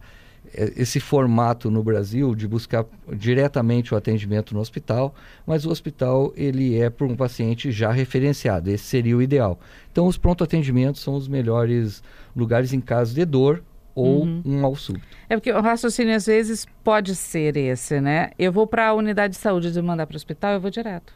eh, 0.54 0.74
esse 0.78 1.00
formato 1.00 1.70
no 1.70 1.84
Brasil 1.84 2.34
de 2.34 2.48
buscar 2.48 2.86
diretamente 3.14 3.94
o 3.94 3.98
atendimento 3.98 4.54
no 4.54 4.60
hospital, 4.60 5.14
mas 5.46 5.66
o 5.66 5.70
hospital 5.70 6.34
ele 6.36 6.80
é 6.80 6.90
para 6.90 7.06
um 7.06 7.16
paciente 7.16 7.72
já 7.72 7.92
referenciado, 7.92 8.70
esse 8.70 8.86
seria 8.86 9.18
o 9.18 9.22
ideal. 9.22 9.60
Então 9.92 10.08
os 10.08 10.18
pronto 10.18 10.44
atendimentos 10.44 11.02
são 11.02 11.16
os 11.16 11.28
melhores 11.28 12.02
lugares 12.36 12.74
em 12.74 12.82
caso 12.82 13.14
de 13.14 13.26
dor 13.26 13.64
ou 13.94 14.24
uhum. 14.24 14.42
um 14.46 14.62
mal 14.62 14.76
súbito. 14.76 15.08
É 15.30 15.36
porque 15.36 15.52
o 15.52 15.62
raciocínio 15.62 16.16
às 16.16 16.26
vezes 16.26 16.66
pode 16.84 17.16
ser 17.16 17.56
esse, 17.56 18.02
né? 18.02 18.32
Eu 18.38 18.52
vou 18.52 18.68
para 18.68 18.90
a 18.90 18.94
unidade 18.94 19.36
de 19.36 19.40
saúde 19.40 19.68
e 19.68 19.82
mandar 19.82 20.06
para 20.06 20.16
o 20.16 20.18
hospital, 20.18 20.54
eu 20.54 20.60
vou 20.60 20.70
direto. 20.70 21.14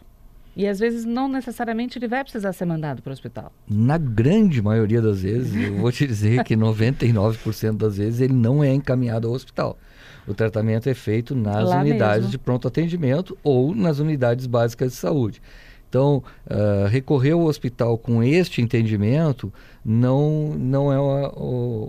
E 0.60 0.68
às 0.68 0.78
vezes 0.78 1.06
não 1.06 1.30
necessariamente 1.30 1.98
ele 1.98 2.08
vai 2.10 2.22
precisar 2.22 2.52
ser 2.52 2.66
mandado 2.66 3.02
para 3.02 3.12
o 3.12 3.14
hospital. 3.14 3.50
Na 3.66 3.98
grande 3.98 4.62
maioria 4.62 5.02
das 5.02 5.22
vezes, 5.22 5.56
eu 5.56 5.78
vou 5.78 5.90
te 5.90 6.06
dizer 6.06 6.44
que 6.44 6.54
99% 6.54 7.78
das 7.78 7.96
vezes 7.96 8.20
ele 8.20 8.34
não 8.34 8.62
é 8.62 8.74
encaminhado 8.74 9.30
ao 9.30 9.34
hospital. 9.34 9.80
O 10.28 10.34
tratamento 10.34 10.90
é 10.90 10.94
feito 10.94 11.34
nas 11.34 11.64
Lá 11.64 11.80
unidades 11.80 12.24
mesmo. 12.24 12.32
de 12.32 12.38
pronto 12.38 12.68
atendimento 12.68 13.38
ou 13.42 13.74
nas 13.74 14.00
unidades 14.00 14.48
básicas 14.48 14.92
de 14.92 14.98
saúde. 14.98 15.42
Então, 15.88 16.22
uh, 16.46 16.88
recorrer 16.90 17.32
ao 17.32 17.46
hospital 17.46 17.98
com 17.98 18.22
este 18.22 18.62
entendimento 18.62 19.54
não, 19.84 20.56
não 20.56 20.92
é 20.92 21.00
uma, 21.00 21.32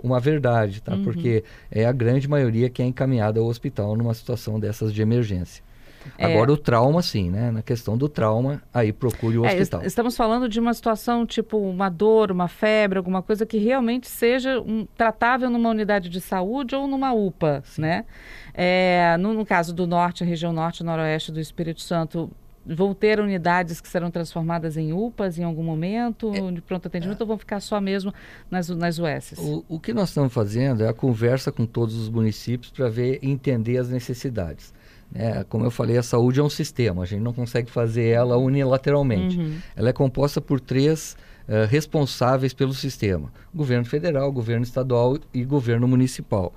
uma 0.00 0.20
verdade, 0.20 0.80
tá? 0.80 0.94
Uhum. 0.94 1.02
Porque 1.02 1.42
é 1.72 1.84
a 1.84 1.92
grande 1.92 2.28
maioria 2.28 2.70
que 2.70 2.80
é 2.80 2.86
encaminhada 2.86 3.40
ao 3.40 3.46
hospital 3.46 3.96
numa 3.96 4.14
situação 4.14 4.60
dessas 4.60 4.92
de 4.92 5.02
emergência. 5.02 5.60
É. 6.16 6.26
Agora, 6.26 6.52
o 6.52 6.56
trauma, 6.56 7.02
sim, 7.02 7.30
né? 7.30 7.50
Na 7.50 7.62
questão 7.62 7.96
do 7.96 8.08
trauma, 8.08 8.62
aí 8.72 8.92
procure 8.92 9.38
o 9.38 9.44
é, 9.44 9.48
hospital. 9.48 9.82
Estamos 9.82 10.16
falando 10.16 10.48
de 10.48 10.58
uma 10.58 10.74
situação 10.74 11.26
tipo 11.26 11.58
uma 11.58 11.88
dor, 11.88 12.30
uma 12.30 12.48
febre, 12.48 12.98
alguma 12.98 13.22
coisa 13.22 13.44
que 13.46 13.58
realmente 13.58 14.08
seja 14.08 14.60
um, 14.60 14.86
tratável 14.96 15.50
numa 15.50 15.70
unidade 15.70 16.08
de 16.08 16.20
saúde 16.20 16.74
ou 16.74 16.86
numa 16.86 17.12
UPA, 17.12 17.62
sim. 17.64 17.82
né? 17.82 18.04
É, 18.54 19.16
no, 19.18 19.32
no, 19.32 19.46
caso 19.46 19.74
do 19.74 19.86
norte, 19.86 20.24
a 20.24 20.26
região 20.26 20.52
norte 20.52 20.80
e 20.80 20.84
noroeste 20.84 21.30
do 21.30 21.40
Espírito 21.40 21.80
Santo, 21.80 22.30
vão 22.64 22.94
ter 22.94 23.20
unidades 23.20 23.80
que 23.80 23.88
serão 23.88 24.10
transformadas 24.10 24.76
em 24.76 24.92
UPAs 24.92 25.38
em 25.38 25.44
algum 25.44 25.62
momento, 25.62 26.32
é, 26.34 26.52
de 26.52 26.60
pronto 26.60 26.86
atendimento, 26.86 27.20
é. 27.20 27.22
ou 27.22 27.28
vão 27.28 27.38
ficar 27.38 27.60
só 27.60 27.80
mesmo 27.80 28.12
nas, 28.50 28.68
nas 28.68 28.98
USs? 28.98 29.38
O, 29.38 29.64
o 29.68 29.80
que 29.80 29.92
nós 29.92 30.10
estamos 30.10 30.32
fazendo 30.32 30.82
é 30.82 30.88
a 30.88 30.92
conversa 30.92 31.50
com 31.50 31.64
todos 31.66 31.96
os 31.96 32.08
municípios 32.08 32.70
para 32.70 32.88
ver 32.88 33.18
entender 33.22 33.78
as 33.78 33.88
necessidades. 33.88 34.72
É, 35.14 35.44
como 35.44 35.64
eu 35.64 35.70
falei, 35.70 35.96
a 35.98 36.02
saúde 36.02 36.38
é 36.38 36.42
um 36.42 36.50
sistema, 36.50 37.02
a 37.02 37.06
gente 37.06 37.20
não 37.20 37.32
consegue 37.32 37.70
fazer 37.70 38.08
ela 38.08 38.36
unilateralmente. 38.36 39.38
Uhum. 39.38 39.58
Ela 39.74 39.88
é 39.88 39.92
composta 39.92 40.40
por 40.40 40.60
três 40.60 41.16
uh, 41.48 41.66
responsáveis 41.68 42.54
pelo 42.54 42.72
sistema: 42.72 43.32
governo 43.52 43.84
federal, 43.84 44.30
governo 44.30 44.62
estadual 44.62 45.18
e 45.34 45.44
governo 45.44 45.88
municipal. 45.88 46.54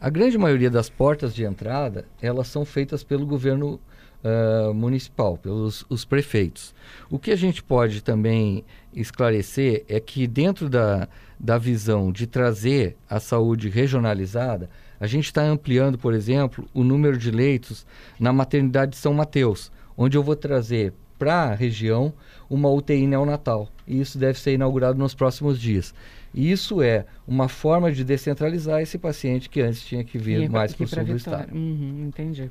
A 0.00 0.08
grande 0.10 0.38
maioria 0.38 0.70
das 0.70 0.88
portas 0.88 1.34
de 1.34 1.44
entrada 1.44 2.04
elas 2.20 2.48
são 2.48 2.64
feitas 2.64 3.02
pelo 3.02 3.26
governo 3.26 3.80
uh, 4.22 4.72
municipal, 4.74 5.36
pelos 5.36 5.84
os 5.88 6.04
prefeitos. 6.04 6.74
O 7.10 7.18
que 7.18 7.30
a 7.30 7.36
gente 7.36 7.62
pode 7.62 8.02
também 8.02 8.64
esclarecer 8.94 9.84
é 9.88 9.98
que 9.98 10.26
dentro 10.26 10.68
da, 10.68 11.08
da 11.38 11.58
visão 11.58 12.12
de 12.12 12.26
trazer 12.26 12.96
a 13.08 13.18
saúde 13.18 13.68
regionalizada, 13.68 14.68
a 15.00 15.06
gente 15.06 15.26
está 15.26 15.42
ampliando, 15.42 15.98
por 15.98 16.14
exemplo, 16.14 16.68
o 16.72 16.82
número 16.82 17.16
de 17.16 17.30
leitos 17.30 17.86
na 18.18 18.32
maternidade 18.32 18.92
de 18.92 18.96
São 18.96 19.12
Mateus, 19.14 19.70
onde 19.96 20.16
eu 20.16 20.22
vou 20.22 20.36
trazer 20.36 20.92
para 21.18 21.44
a 21.44 21.54
região 21.54 22.12
uma 22.48 22.70
UTI 22.70 23.06
neonatal. 23.06 23.68
E 23.86 24.00
isso 24.00 24.18
deve 24.18 24.38
ser 24.38 24.54
inaugurado 24.54 24.98
nos 24.98 25.14
próximos 25.14 25.60
dias. 25.60 25.94
E 26.34 26.50
isso 26.50 26.82
é 26.82 27.06
uma 27.26 27.48
forma 27.48 27.90
de 27.90 28.04
descentralizar 28.04 28.82
esse 28.82 28.98
paciente 28.98 29.48
que 29.48 29.60
antes 29.60 29.82
tinha 29.82 30.04
que 30.04 30.18
vir 30.18 30.50
mais 30.50 30.74
para 30.74 30.84
o 30.84 30.88
sul 30.88 31.04
do 31.04 31.16
estado. 31.16 31.54
Uhum, 31.54 32.04
entendi. 32.08 32.50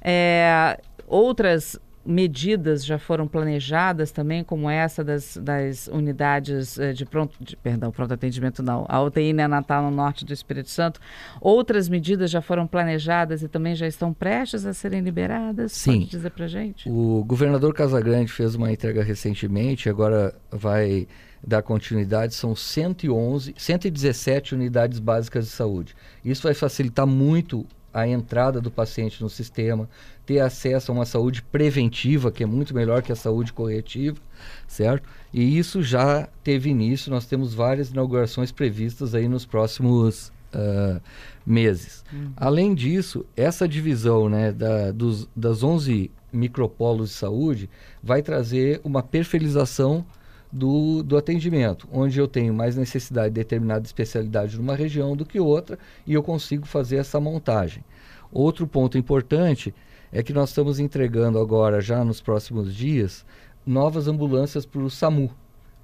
É, 0.00 0.78
outras 1.08 1.78
medidas 2.06 2.84
já 2.84 2.98
foram 2.98 3.26
planejadas 3.26 4.10
também, 4.12 4.44
como 4.44 4.70
essa 4.70 5.02
das, 5.02 5.36
das 5.36 5.88
unidades 5.88 6.78
eh, 6.78 6.92
de 6.92 7.04
pronto, 7.04 7.36
de, 7.40 7.56
perdão, 7.56 7.90
pronto 7.90 8.14
atendimento 8.14 8.62
não, 8.62 8.86
a 8.88 9.02
UTI 9.02 9.32
neonatal 9.32 9.82
no 9.82 9.90
norte 9.90 10.24
do 10.24 10.32
Espírito 10.32 10.70
Santo. 10.70 11.00
Outras 11.40 11.88
medidas 11.88 12.30
já 12.30 12.40
foram 12.40 12.66
planejadas 12.66 13.42
e 13.42 13.48
também 13.48 13.74
já 13.74 13.86
estão 13.86 14.12
prestes 14.12 14.64
a 14.64 14.72
serem 14.72 15.00
liberadas? 15.00 15.72
Sim. 15.72 16.00
Pode 16.00 16.10
dizer 16.10 16.30
para 16.30 16.46
gente? 16.46 16.88
O 16.88 17.24
governador 17.24 17.74
Casagrande 17.74 18.32
fez 18.32 18.54
uma 18.54 18.70
entrega 18.70 19.02
recentemente, 19.02 19.88
agora 19.88 20.34
vai 20.50 21.08
dar 21.46 21.62
continuidade, 21.62 22.34
são 22.34 22.56
111, 22.56 23.54
117 23.56 24.54
unidades 24.54 24.98
básicas 24.98 25.46
de 25.46 25.50
saúde. 25.50 25.94
Isso 26.24 26.42
vai 26.42 26.54
facilitar 26.54 27.06
muito 27.06 27.66
a 27.96 28.06
entrada 28.06 28.60
do 28.60 28.70
paciente 28.70 29.22
no 29.22 29.30
sistema, 29.30 29.88
ter 30.26 30.40
acesso 30.40 30.90
a 30.90 30.94
uma 30.94 31.06
saúde 31.06 31.40
preventiva, 31.40 32.32
que 32.32 32.42
é 32.42 32.46
muito 32.46 32.74
melhor 32.74 33.00
que 33.00 33.12
a 33.12 33.16
saúde 33.16 33.52
corretiva, 33.52 34.18
certo? 34.66 35.08
E 35.32 35.56
isso 35.56 35.82
já 35.82 36.28
teve 36.42 36.68
início, 36.68 37.10
nós 37.10 37.26
temos 37.26 37.54
várias 37.54 37.90
inaugurações 37.90 38.50
previstas 38.50 39.14
aí 39.14 39.28
nos 39.28 39.46
próximos 39.46 40.32
uh, 40.52 41.00
meses. 41.46 42.04
Uhum. 42.12 42.32
Além 42.36 42.74
disso, 42.74 43.24
essa 43.36 43.68
divisão 43.68 44.28
né, 44.28 44.50
da, 44.50 44.90
dos, 44.90 45.28
das 45.34 45.62
11 45.62 46.10
micropolos 46.32 47.10
de 47.10 47.14
saúde 47.14 47.70
vai 48.02 48.20
trazer 48.20 48.80
uma 48.82 49.02
perfilização 49.02 50.04
do, 50.50 51.02
do 51.02 51.16
atendimento, 51.16 51.88
onde 51.92 52.18
eu 52.18 52.26
tenho 52.26 52.52
mais 52.52 52.76
necessidade 52.76 53.28
de 53.28 53.40
determinada 53.40 53.84
especialidade 53.84 54.56
numa 54.56 54.74
região 54.74 55.16
do 55.16 55.24
que 55.24 55.38
outra 55.38 55.78
e 56.06 56.14
eu 56.14 56.22
consigo 56.22 56.66
fazer 56.66 56.96
essa 56.96 57.20
montagem. 57.20 57.84
Outro 58.32 58.66
ponto 58.66 58.98
importante 58.98 59.74
é 60.16 60.22
que 60.22 60.32
nós 60.32 60.48
estamos 60.48 60.80
entregando 60.80 61.38
agora, 61.38 61.78
já 61.78 62.02
nos 62.02 62.22
próximos 62.22 62.74
dias, 62.74 63.22
novas 63.66 64.08
ambulâncias 64.08 64.64
para 64.64 64.80
o 64.80 64.88
SAMU, 64.88 65.30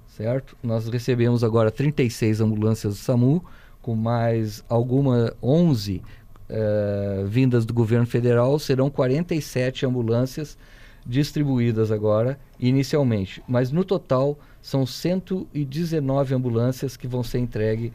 certo? 0.07 0.57
Nós 0.63 0.89
recebemos 0.89 1.43
agora 1.43 1.69
36 1.69 2.41
ambulâncias 2.41 2.95
do 2.95 2.99
SAMU, 2.99 3.45
com 3.79 3.95
mais 3.95 4.65
alguma 4.67 5.35
11 5.39 6.01
uh, 6.49 7.27
vindas 7.27 7.63
do 7.63 7.75
governo 7.75 8.07
federal, 8.07 8.57
serão 8.57 8.89
47 8.89 9.85
ambulâncias 9.85 10.57
distribuídas 11.05 11.91
agora, 11.91 12.39
inicialmente. 12.59 13.39
Mas 13.47 13.71
no 13.71 13.83
total 13.83 14.39
são 14.63 14.83
119 14.83 16.33
ambulâncias 16.33 16.97
que 16.97 17.07
vão 17.07 17.21
ser 17.21 17.37
entregues 17.37 17.91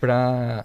para 0.00 0.64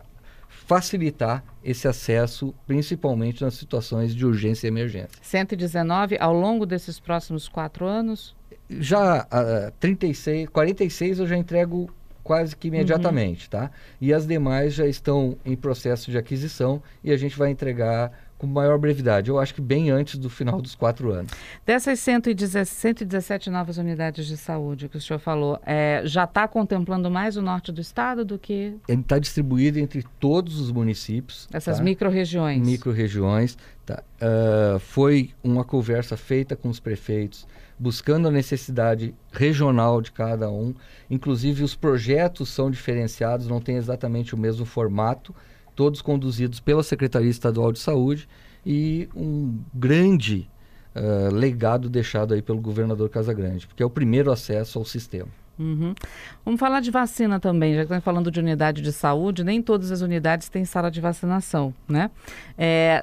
facilitar 0.50 1.44
esse 1.64 1.88
acesso, 1.88 2.54
principalmente 2.68 3.42
nas 3.42 3.54
situações 3.54 4.14
de 4.14 4.26
urgência 4.26 4.68
e 4.68 4.70
emergência. 4.70 5.10
119 5.22 6.18
ao 6.20 6.34
longo 6.34 6.66
desses 6.66 7.00
próximos 7.00 7.48
quatro 7.48 7.86
anos? 7.86 8.36
Já 8.70 9.24
uh, 9.24 9.72
36, 9.80 10.50
46 10.50 11.20
eu 11.20 11.28
já 11.28 11.38
entrego 11.38 11.90
quase 12.24 12.56
que 12.56 12.68
imediatamente, 12.68 13.46
uhum. 13.46 13.50
tá? 13.50 13.72
E 14.00 14.14
as 14.14 14.28
demais 14.28 14.74
já 14.74 14.86
estão 14.86 15.38
em 15.44 15.56
processo 15.56 16.12
de 16.12 16.18
aquisição 16.18 16.82
e 17.04 17.12
a 17.12 17.18
gente 17.18 17.38
vai 17.38 17.50
entregar 17.50 18.12
com 18.40 18.48
maior 18.48 18.80
brevidade. 18.80 19.30
Eu 19.30 19.38
acho 19.38 19.54
que 19.54 19.62
bem 19.62 19.92
antes 19.92 20.18
do 20.18 20.30
final 20.30 20.62
dos 20.62 20.74
quatro 20.74 21.12
anos. 21.12 21.32
Dessas 21.66 22.00
117 22.00 23.50
novas 23.50 23.78
unidades 23.78 24.26
de 24.26 24.38
saúde 24.38 24.88
que 24.88 24.98
o 24.98 25.02
senhor 25.02 25.20
falou, 25.20 25.60
é, 25.66 26.02
já 26.06 26.24
está 26.24 26.48
contemplando 26.48 27.12
mais 27.12 27.36
o 27.36 27.42
norte 27.42 27.72
do 27.72 27.82
estado 27.82 28.24
do 28.24 28.40
que. 28.40 28.76
Está 28.88 29.20
distribuído 29.20 29.78
entre 29.78 30.04
todos 30.20 30.60
os 30.60 30.72
municípios. 30.72 31.50
Essas 31.52 31.78
tá? 31.78 31.84
micro-regiões. 31.84 32.66
Micro-regiões. 32.66 33.58
Tá? 33.86 34.02
Uh, 34.22 34.80
foi 34.80 35.32
uma 35.44 35.66
conversa 35.66 36.16
feita 36.16 36.56
com 36.56 36.70
os 36.70 36.80
prefeitos, 36.80 37.46
buscando 37.78 38.30
a 38.30 38.32
necessidade 38.32 39.14
regional 39.34 40.02
de 40.02 40.14
cada 40.14 40.50
um. 40.50 40.74
Inclusive, 41.10 41.62
os 41.62 41.76
projetos 41.76 42.48
são 42.50 42.72
diferenciados, 42.72 43.48
não 43.48 43.60
tem 43.60 43.76
exatamente 43.76 44.34
o 44.34 44.38
mesmo 44.38 44.66
formato 44.66 45.36
todos 45.80 46.02
conduzidos 46.02 46.60
pela 46.60 46.84
Secretaria 46.84 47.30
Estadual 47.30 47.72
de 47.72 47.80
Saúde 47.80 48.28
e 48.66 49.08
um 49.16 49.58
grande 49.74 50.50
uh, 50.94 51.34
legado 51.34 51.90
deixado 51.90 52.34
aí 52.34 52.42
pelo 52.42 52.60
governador 52.60 53.08
Casagrande, 53.08 53.66
porque 53.66 53.82
é 53.82 53.86
o 53.86 53.90
primeiro 53.90 54.30
acesso 54.30 54.78
ao 54.78 54.84
sistema. 54.84 55.30
Uhum. 55.58 55.96
Vamos 56.44 56.60
falar 56.60 56.82
de 56.82 56.92
vacina 56.92 57.40
também, 57.40 57.76
já 57.76 57.80
que 57.80 57.86
estamos 57.86 58.04
falando 58.04 58.30
de 58.30 58.42
unidade 58.42 58.82
de 58.82 58.92
saúde, 58.92 59.42
nem 59.42 59.62
todas 59.62 59.90
as 59.90 60.02
unidades 60.02 60.50
têm 60.50 60.66
sala 60.66 60.92
de 60.92 61.00
vacinação, 61.00 61.74
né? 61.88 62.12
É, 62.58 63.02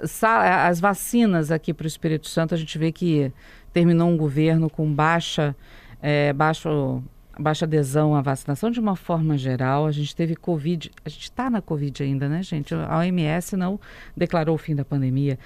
as 0.69 0.79
vacinas 0.79 1.51
aqui 1.51 1.73
para 1.73 1.85
o 1.85 1.89
Espírito 1.89 2.29
Santo, 2.29 2.53
a 2.53 2.59
gente 2.59 2.77
vê 2.77 2.93
que 2.93 3.33
terminou 3.73 4.11
um 4.11 4.19
governo 4.19 4.69
com 4.69 4.93
baixa, 4.93 5.57
é, 6.03 6.31
baixo 6.35 7.03
baixa 7.39 7.65
adesão 7.65 8.15
à 8.15 8.21
vacinação 8.21 8.71
de 8.71 8.81
uma 8.81 8.97
forma 8.97 9.37
geral. 9.37 9.87
A 9.87 9.93
gente 9.93 10.15
teve 10.15 10.35
Covid, 10.35 10.91
a 11.05 11.09
gente 11.09 11.25
está 11.25 11.51
na 11.51 11.61
Covid 11.61 12.03
ainda, 12.03 12.29
né, 12.29 12.43
gente? 12.43 12.75
A 12.75 12.99
OMS 12.99 13.57
não 13.57 13.79
declarou 14.17 14.55
o 14.55 14.59
fim 14.59 14.75
da 14.75 14.85
pandemia. 14.85 15.39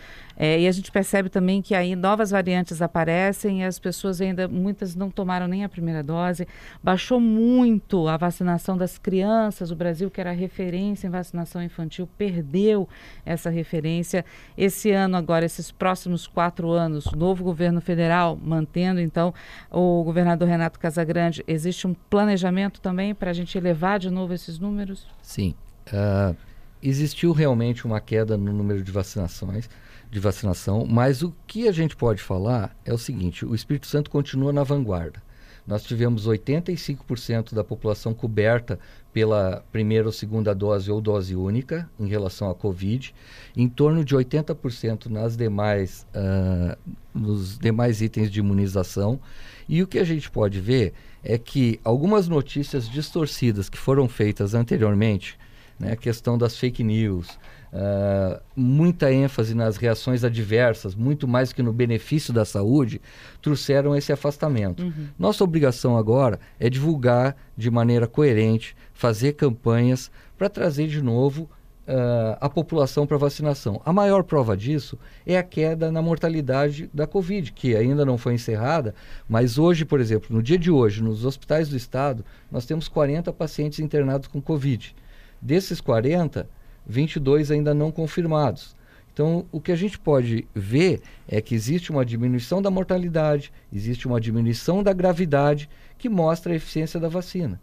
É, 0.42 0.58
e 0.58 0.66
a 0.66 0.72
gente 0.72 0.90
percebe 0.90 1.28
também 1.28 1.60
que 1.60 1.74
aí 1.74 1.94
novas 1.94 2.30
variantes 2.30 2.80
aparecem 2.80 3.60
e 3.60 3.64
as 3.64 3.78
pessoas 3.78 4.22
ainda, 4.22 4.48
muitas 4.48 4.94
não 4.94 5.10
tomaram 5.10 5.46
nem 5.46 5.64
a 5.64 5.68
primeira 5.68 6.02
dose. 6.02 6.48
Baixou 6.82 7.20
muito 7.20 8.08
a 8.08 8.16
vacinação 8.16 8.74
das 8.74 8.96
crianças. 8.96 9.70
O 9.70 9.76
Brasil, 9.76 10.10
que 10.10 10.18
era 10.18 10.32
referência 10.32 11.06
em 11.06 11.10
vacinação 11.10 11.62
infantil, 11.62 12.08
perdeu 12.16 12.88
essa 13.22 13.50
referência. 13.50 14.24
Esse 14.56 14.90
ano, 14.90 15.14
agora, 15.14 15.44
esses 15.44 15.70
próximos 15.70 16.26
quatro 16.26 16.70
anos, 16.70 17.04
novo 17.12 17.44
governo 17.44 17.82
federal 17.82 18.34
mantendo, 18.42 18.98
então, 18.98 19.34
o 19.70 20.02
governador 20.02 20.48
Renato 20.48 20.80
Casagrande, 20.80 21.44
existe 21.46 21.86
um 21.86 21.92
planejamento 21.92 22.80
também 22.80 23.14
para 23.14 23.28
a 23.28 23.34
gente 23.34 23.58
elevar 23.58 23.98
de 23.98 24.08
novo 24.08 24.32
esses 24.32 24.58
números? 24.58 25.06
Sim. 25.20 25.54
Uh, 25.88 26.34
existiu 26.82 27.32
realmente 27.32 27.84
uma 27.84 28.00
queda 28.00 28.38
no 28.38 28.54
número 28.54 28.82
de 28.82 28.90
vacinações 28.90 29.68
de 30.10 30.18
vacinação, 30.18 30.86
mas 30.86 31.22
o 31.22 31.32
que 31.46 31.68
a 31.68 31.72
gente 31.72 31.94
pode 31.94 32.20
falar 32.22 32.76
é 32.84 32.92
o 32.92 32.98
seguinte: 32.98 33.46
o 33.46 33.54
Espírito 33.54 33.86
Santo 33.86 34.10
continua 34.10 34.52
na 34.52 34.64
vanguarda. 34.64 35.22
Nós 35.66 35.84
tivemos 35.84 36.26
85% 36.26 37.54
da 37.54 37.62
população 37.62 38.12
coberta 38.12 38.78
pela 39.12 39.64
primeira 39.70 40.06
ou 40.06 40.12
segunda 40.12 40.54
dose 40.54 40.90
ou 40.90 41.00
dose 41.00 41.36
única 41.36 41.88
em 41.98 42.08
relação 42.08 42.50
à 42.50 42.54
Covid, 42.54 43.14
em 43.56 43.68
torno 43.68 44.04
de 44.04 44.16
80% 44.16 45.06
nas 45.06 45.36
demais, 45.36 46.06
uh, 46.14 46.76
nos 47.14 47.58
demais 47.58 48.00
itens 48.00 48.30
de 48.30 48.40
imunização. 48.40 49.20
E 49.68 49.82
o 49.82 49.86
que 49.86 49.98
a 49.98 50.04
gente 50.04 50.28
pode 50.30 50.60
ver 50.60 50.92
é 51.22 51.38
que 51.38 51.78
algumas 51.84 52.26
notícias 52.26 52.88
distorcidas 52.88 53.68
que 53.68 53.78
foram 53.78 54.08
feitas 54.08 54.54
anteriormente, 54.54 55.38
né, 55.78 55.92
a 55.92 55.96
questão 55.96 56.36
das 56.36 56.56
fake 56.56 56.82
news, 56.82 57.38
Uh, 57.72 58.40
muita 58.56 59.12
ênfase 59.12 59.54
nas 59.54 59.76
reações 59.76 60.24
adversas, 60.24 60.94
muito 60.94 61.28
mais 61.28 61.52
que 61.52 61.62
no 61.62 61.72
benefício 61.72 62.32
da 62.32 62.44
saúde, 62.44 63.00
trouxeram 63.40 63.94
esse 63.94 64.12
afastamento. 64.12 64.82
Uhum. 64.82 65.06
Nossa 65.16 65.44
obrigação 65.44 65.96
agora 65.96 66.40
é 66.58 66.68
divulgar 66.68 67.36
de 67.56 67.70
maneira 67.70 68.08
coerente, 68.08 68.76
fazer 68.92 69.34
campanhas 69.34 70.10
para 70.36 70.48
trazer 70.48 70.88
de 70.88 71.00
novo 71.00 71.48
uh, 71.90 72.36
a 72.40 72.48
população 72.48 73.06
para 73.06 73.16
vacinação. 73.16 73.80
A 73.84 73.92
maior 73.92 74.22
prova 74.22 74.56
disso 74.56 74.98
é 75.26 75.36
a 75.38 75.42
queda 75.42 75.90
na 75.90 76.00
mortalidade 76.00 76.90
da 76.92 77.06
Covid, 77.06 77.52
que 77.52 77.76
ainda 77.76 78.04
não 78.04 78.16
foi 78.16 78.34
encerrada, 78.34 78.94
mas 79.28 79.58
hoje, 79.58 79.84
por 79.84 80.00
exemplo, 80.00 80.34
no 80.34 80.42
dia 80.42 80.58
de 80.58 80.70
hoje, 80.70 81.02
nos 81.02 81.24
hospitais 81.24 81.68
do 81.68 81.76
estado, 81.76 82.24
nós 82.50 82.64
temos 82.64 82.88
40 82.88 83.32
pacientes 83.32 83.80
internados 83.80 84.28
com 84.28 84.40
Covid. 84.40 84.94
Desses 85.40 85.80
40, 85.80 86.48
22 86.86 87.50
ainda 87.50 87.72
não 87.74 87.90
confirmados. 87.90 88.76
Então, 89.12 89.44
o 89.50 89.60
que 89.60 89.72
a 89.72 89.76
gente 89.76 89.98
pode 89.98 90.46
ver 90.54 91.02
é 91.28 91.40
que 91.40 91.54
existe 91.54 91.90
uma 91.90 92.04
diminuição 92.04 92.62
da 92.62 92.70
mortalidade, 92.70 93.52
existe 93.72 94.06
uma 94.06 94.20
diminuição 94.20 94.82
da 94.82 94.92
gravidade 94.92 95.68
que 95.98 96.08
mostra 96.08 96.52
a 96.52 96.56
eficiência 96.56 96.98
da 96.98 97.08
vacina. 97.08 97.60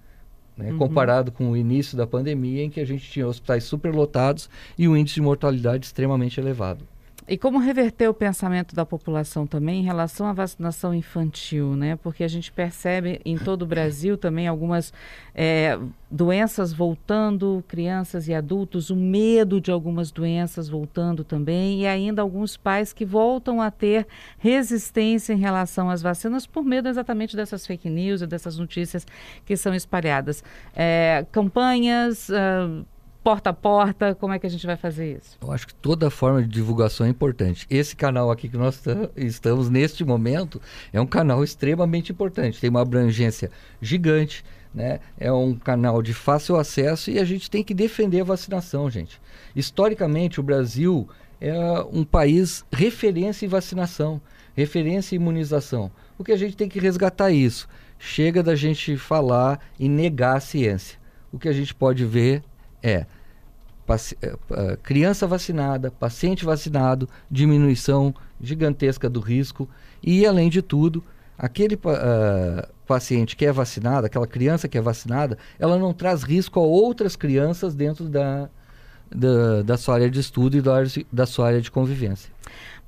Né? 0.57 0.71
Uhum. 0.71 0.77
Comparado 0.77 1.31
com 1.31 1.51
o 1.51 1.57
início 1.57 1.97
da 1.97 2.05
pandemia, 2.05 2.63
em 2.63 2.69
que 2.69 2.79
a 2.79 2.85
gente 2.85 3.09
tinha 3.09 3.27
hospitais 3.27 3.63
superlotados 3.63 4.49
e 4.77 4.87
um 4.87 4.97
índice 4.97 5.15
de 5.15 5.21
mortalidade 5.21 5.85
extremamente 5.85 6.39
elevado. 6.39 6.85
E 7.29 7.37
como 7.37 7.57
reverter 7.57 8.07
o 8.07 8.13
pensamento 8.13 8.73
da 8.73 8.85
população 8.85 9.45
também 9.45 9.81
em 9.81 9.83
relação 9.83 10.27
à 10.27 10.31
vacinação 10.31 10.93
infantil, 10.93 11.75
né? 11.75 11.97
Porque 11.97 12.23
a 12.23 12.27
gente 12.27 12.49
percebe 12.53 13.19
em 13.25 13.37
todo 13.37 13.63
o 13.63 13.65
Brasil 13.65 14.17
também 14.17 14.47
algumas 14.47 14.93
é, 15.35 15.77
doenças 16.09 16.71
voltando, 16.71 17.61
crianças 17.67 18.29
e 18.29 18.33
adultos, 18.33 18.89
o 18.89 18.95
medo 18.95 19.59
de 19.59 19.69
algumas 19.71 20.09
doenças 20.09 20.69
voltando 20.69 21.21
também, 21.25 21.81
e 21.81 21.85
ainda 21.85 22.21
alguns 22.21 22.55
pais 22.55 22.93
que 22.93 23.03
voltam 23.03 23.61
a 23.61 23.69
ter 23.69 24.07
resistência 24.37 25.33
em 25.33 25.37
relação 25.37 25.89
às 25.89 26.01
vacinas 26.01 26.47
por 26.47 26.63
medo 26.63 26.87
exatamente 26.87 27.35
dessas 27.35 27.67
fake 27.67 27.89
news 27.89 28.21
e 28.21 28.27
dessas 28.27 28.57
notícias 28.57 29.05
que 29.45 29.57
são 29.57 29.75
espalhadas. 29.75 30.41
É, 30.73 31.25
campanhas. 31.29 32.29
Uh, 32.29 32.85
porta 33.27 33.49
a 33.49 33.53
porta? 33.53 34.15
Como 34.15 34.31
é 34.31 34.39
que 34.39 34.47
a 34.47 34.49
gente 34.49 34.65
vai 34.65 34.77
fazer 34.77 35.17
isso? 35.17 35.37
Eu 35.41 35.51
acho 35.51 35.67
que 35.67 35.75
toda 35.75 36.09
forma 36.09 36.41
de 36.41 36.47
divulgação 36.47 37.05
é 37.05 37.09
importante. 37.09 37.67
Esse 37.69 37.93
canal 37.93 38.31
aqui 38.31 38.47
que 38.47 38.55
nós 38.55 38.81
estamos 39.17 39.69
neste 39.69 40.05
momento 40.05 40.61
é 40.93 41.01
um 41.01 41.05
canal 41.05 41.43
extremamente 41.43 42.09
importante, 42.09 42.61
tem 42.61 42.69
uma 42.69 42.81
abrangência 42.81 43.51
gigante. 43.81 44.45
Né? 44.73 45.01
É 45.19 45.29
um 45.29 45.55
canal 45.55 46.01
de 46.01 46.13
fácil 46.13 46.55
acesso 46.55 47.11
e 47.11 47.19
a 47.19 47.25
gente 47.25 47.51
tem 47.51 47.65
que 47.65 47.73
defender 47.73 48.21
a 48.21 48.23
vacinação, 48.23 48.89
gente. 48.89 49.19
Historicamente, 49.53 50.39
o 50.39 50.43
Brasil 50.43 51.09
é 51.41 51.53
um 51.91 52.05
país 52.05 52.63
referência 52.71 53.45
em 53.45 53.49
vacinação, 53.49 54.21
referência 54.55 55.15
em 55.15 55.19
imunização. 55.19 55.91
O 56.17 56.23
que 56.23 56.31
a 56.31 56.37
gente 56.37 56.55
tem 56.55 56.69
que 56.69 56.79
resgatar 56.79 57.31
é 57.31 57.33
isso. 57.33 57.67
Chega 57.99 58.41
da 58.41 58.55
gente 58.55 58.95
falar 58.95 59.59
e 59.77 59.89
negar 59.89 60.37
a 60.37 60.39
ciência. 60.39 60.97
O 61.29 61.37
que 61.37 61.49
a 61.49 61.53
gente 61.53 61.75
pode 61.75 62.05
ver 62.05 62.41
é 62.81 63.05
eh, 63.95 64.35
eh, 64.51 64.77
criança 64.83 65.25
vacinada, 65.25 65.91
paciente 65.91 66.43
vacinado, 66.43 67.07
diminuição 67.29 68.13
gigantesca 68.39 69.09
do 69.09 69.19
risco. 69.19 69.69
E, 70.03 70.25
além 70.25 70.49
de 70.49 70.61
tudo, 70.61 71.03
aquele 71.37 71.75
uh, 71.75 72.67
paciente 72.85 73.35
que 73.35 73.45
é 73.45 73.51
vacinado, 73.51 74.05
aquela 74.05 74.27
criança 74.27 74.67
que 74.67 74.77
é 74.77 74.81
vacinada, 74.81 75.37
ela 75.59 75.77
não 75.77 75.93
traz 75.93 76.23
risco 76.23 76.59
a 76.59 76.63
outras 76.63 77.15
crianças 77.15 77.75
dentro 77.75 78.05
da, 78.09 78.49
da, 79.09 79.61
da 79.63 79.77
sua 79.77 79.95
área 79.95 80.09
de 80.09 80.19
estudo 80.19 80.57
e 80.57 80.61
da, 80.61 80.75
da 81.11 81.25
sua 81.25 81.47
área 81.47 81.61
de 81.61 81.71
convivência. 81.71 82.31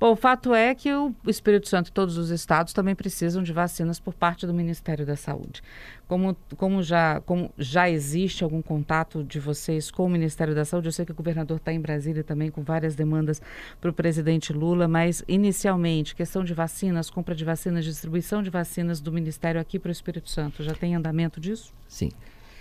Bom, 0.00 0.12
o 0.12 0.16
fato 0.16 0.54
é 0.54 0.74
que 0.74 0.90
o 0.94 1.14
Espírito 1.26 1.68
Santo 1.68 1.88
e 1.88 1.92
todos 1.92 2.16
os 2.16 2.30
estados 2.30 2.72
também 2.72 2.94
precisam 2.94 3.42
de 3.42 3.52
vacinas 3.52 4.00
por 4.00 4.14
parte 4.14 4.46
do 4.46 4.54
Ministério 4.54 5.04
da 5.04 5.14
Saúde. 5.14 5.62
Como, 6.08 6.34
como, 6.56 6.82
já, 6.82 7.20
como 7.20 7.52
já 7.58 7.90
existe 7.90 8.42
algum 8.42 8.62
contato 8.62 9.22
de 9.22 9.38
vocês 9.38 9.90
com 9.90 10.06
o 10.06 10.08
Ministério 10.08 10.54
da 10.54 10.64
Saúde, 10.64 10.88
eu 10.88 10.92
sei 10.92 11.04
que 11.04 11.12
o 11.12 11.14
governador 11.14 11.58
está 11.58 11.70
em 11.70 11.78
Brasília 11.78 12.24
também 12.24 12.50
com 12.50 12.62
várias 12.62 12.94
demandas 12.94 13.42
para 13.78 13.90
o 13.90 13.92
presidente 13.92 14.54
Lula, 14.54 14.88
mas 14.88 15.22
inicialmente, 15.28 16.14
questão 16.14 16.42
de 16.42 16.54
vacinas, 16.54 17.10
compra 17.10 17.34
de 17.34 17.44
vacinas, 17.44 17.84
distribuição 17.84 18.42
de 18.42 18.48
vacinas 18.48 19.02
do 19.02 19.12
Ministério 19.12 19.60
aqui 19.60 19.78
para 19.78 19.90
o 19.90 19.92
Espírito 19.92 20.30
Santo, 20.30 20.62
já 20.62 20.72
tem 20.72 20.94
andamento 20.94 21.38
disso? 21.38 21.74
Sim. 21.86 22.10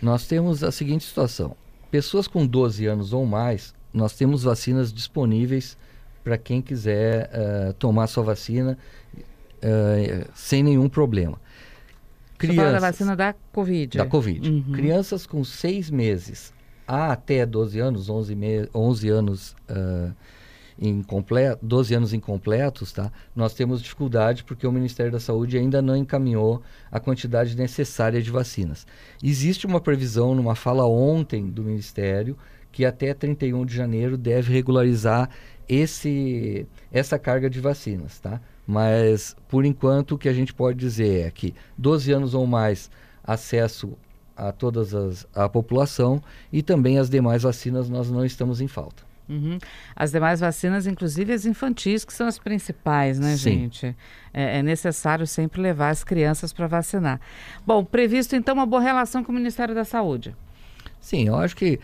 Nós 0.02 0.28
temos 0.28 0.62
a 0.62 0.74
seguinte 0.74 1.06
situação: 1.06 1.56
pessoas 1.92 2.28
com 2.28 2.46
12 2.46 2.86
anos 2.86 3.14
ou 3.14 3.26
mais, 3.26 3.74
nós 3.94 4.14
temos 4.16 4.44
vacinas 4.44 4.94
disponíveis 4.94 5.78
para 6.24 6.38
quem 6.38 6.62
quiser 6.62 7.30
uh, 7.30 7.74
tomar 7.74 8.08
sua 8.08 8.24
vacina 8.24 8.78
uh, 9.16 10.30
sem 10.34 10.62
nenhum 10.62 10.88
problema. 10.88 11.40
Crianças, 12.38 12.74
da 12.74 12.80
vacina 12.80 13.16
da 13.16 13.36
Covid. 13.52 13.98
Da 13.98 14.06
Covid. 14.06 14.50
Uhum. 14.50 14.72
Crianças 14.72 15.26
com 15.26 15.44
seis 15.44 15.90
meses 15.90 16.54
a 16.88 17.12
até 17.12 17.46
12 17.46 17.80
anos, 17.80 18.10
11, 18.10 18.36
me 18.36 18.70
11 18.74 19.10
anos 19.10 19.56
uh, 19.70 20.14
incompleto, 20.80 21.66
12 21.66 21.94
anos 21.94 22.14
incompletos, 22.14 22.92
tá? 22.92 23.12
nós 23.36 23.54
temos 23.54 23.82
dificuldade 23.82 24.44
porque 24.44 24.66
o 24.66 24.72
Ministério 24.72 25.12
da 25.12 25.20
Saúde 25.20 25.58
ainda 25.58 25.82
não 25.82 25.96
encaminhou 25.96 26.62
a 26.92 27.00
quantidade 27.00 27.56
necessária 27.58 28.22
de 28.22 28.32
vacinas. 28.32 28.88
Existe 29.22 29.66
uma 29.66 29.82
previsão 29.82 30.34
numa 30.34 30.56
fala 30.56 30.86
ontem 30.88 31.50
do 31.50 31.64
Ministério 31.64 32.38
que 32.72 32.86
até 32.86 33.14
31 33.14 33.66
de 33.66 33.76
janeiro 33.76 34.18
deve 34.18 34.54
regularizar 34.54 35.30
esse, 35.68 36.66
essa 36.92 37.20
carga 37.20 37.50
de 37.50 37.60
vacinas, 37.60 38.20
tá? 38.20 38.40
Mas, 38.66 39.36
por 39.48 39.66
enquanto, 39.66 40.14
o 40.14 40.18
que 40.18 40.30
a 40.30 40.34
gente 40.34 40.54
pode 40.54 40.78
dizer 40.78 41.28
é 41.28 41.32
que 41.32 41.56
12 41.78 42.12
anos 42.12 42.34
ou 42.36 42.46
mais 42.46 42.90
acesso 43.24 43.98
a 44.36 44.52
todas 44.52 44.94
as, 44.94 45.28
a 45.34 45.50
população 45.50 46.22
e 46.54 46.62
também 46.62 46.98
as 46.98 47.10
demais 47.10 47.44
vacinas 47.44 47.90
nós 47.90 48.10
não 48.10 48.24
estamos 48.24 48.62
em 48.62 48.68
falta. 48.68 49.09
Uhum. 49.30 49.60
As 49.96 50.12
demais 50.12 50.40
vacinas, 50.40 50.88
inclusive 50.88 51.32
as 51.32 51.46
infantis, 51.46 52.04
que 52.04 52.12
são 52.12 52.28
as 52.28 52.40
principais, 52.40 53.20
né, 53.20 53.38
Sim. 53.38 53.52
gente? 53.52 53.96
É, 54.34 54.58
é, 54.58 54.64
necessário 54.64 55.28
sempre 55.28 55.62
levar 55.62 55.90
as 55.90 56.04
crianças 56.04 56.52
para 56.52 56.66
vacinar. 56.66 57.22
Bom, 57.66 57.86
previsto 57.86 58.36
então 58.36 58.56
uma 58.56 58.66
boa 58.66 58.82
relação 58.82 59.24
com 59.24 59.32
o 59.32 59.36
Ministério 59.36 59.76
da 59.76 59.86
Saúde. 59.86 60.36
Sim, 61.00 61.28
eu 61.28 61.36
acho 61.36 61.56
que 61.56 61.80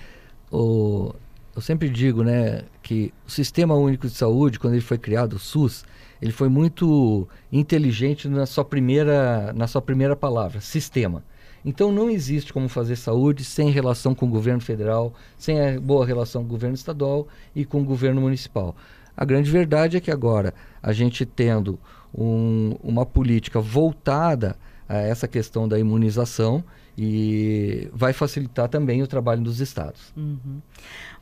o, 0.51 1.13
eu 1.55 1.61
sempre 1.61 1.87
digo, 1.87 2.23
né, 2.23 2.63
que 2.81 3.13
o 3.27 3.31
Sistema 3.31 3.75
Único 3.75 4.07
de 4.07 4.13
Saúde, 4.13 4.59
quando 4.59 4.73
ele 4.73 4.81
foi 4.81 4.97
criado, 4.97 5.33
o 5.33 5.39
SUS, 5.39 5.85
ele 6.21 6.31
foi 6.31 6.49
muito 6.49 7.27
inteligente 7.51 8.27
na 8.27 8.45
sua 8.45 8.65
primeira, 8.65 9.53
na 9.53 9.67
sua 9.67 9.81
primeira 9.81 10.15
palavra, 10.15 10.59
sistema. 10.61 11.23
Então 11.65 11.91
não 11.91 12.11
existe 12.11 12.53
como 12.53 12.69
fazer 12.69 12.95
saúde 12.95 13.43
sem 13.43 13.71
relação 13.71 14.13
com 14.13 14.27
o 14.27 14.29
governo 14.29 14.61
federal, 14.61 15.11
sem 15.35 15.59
a 15.59 15.79
boa 15.81 16.05
relação 16.05 16.43
com 16.43 16.47
o 16.47 16.51
governo 16.51 16.75
estadual 16.75 17.27
e 17.55 17.65
com 17.65 17.81
o 17.81 17.83
governo 17.83 18.21
municipal. 18.21 18.75
A 19.17 19.25
grande 19.25 19.49
verdade 19.49 19.97
é 19.97 19.99
que 19.99 20.11
agora 20.11 20.53
a 20.83 20.93
gente 20.93 21.25
tendo 21.25 21.79
um, 22.13 22.75
uma 22.83 23.05
política 23.05 23.59
voltada 23.59 24.55
a 24.87 24.97
essa 24.97 25.27
questão 25.27 25.67
da 25.67 25.79
imunização 25.79 26.63
e 26.97 27.89
vai 27.93 28.13
facilitar 28.13 28.69
também 28.69 29.01
o 29.01 29.07
trabalho 29.07 29.41
dos 29.41 29.59
estados. 29.59 30.13
Uhum. 30.15 30.61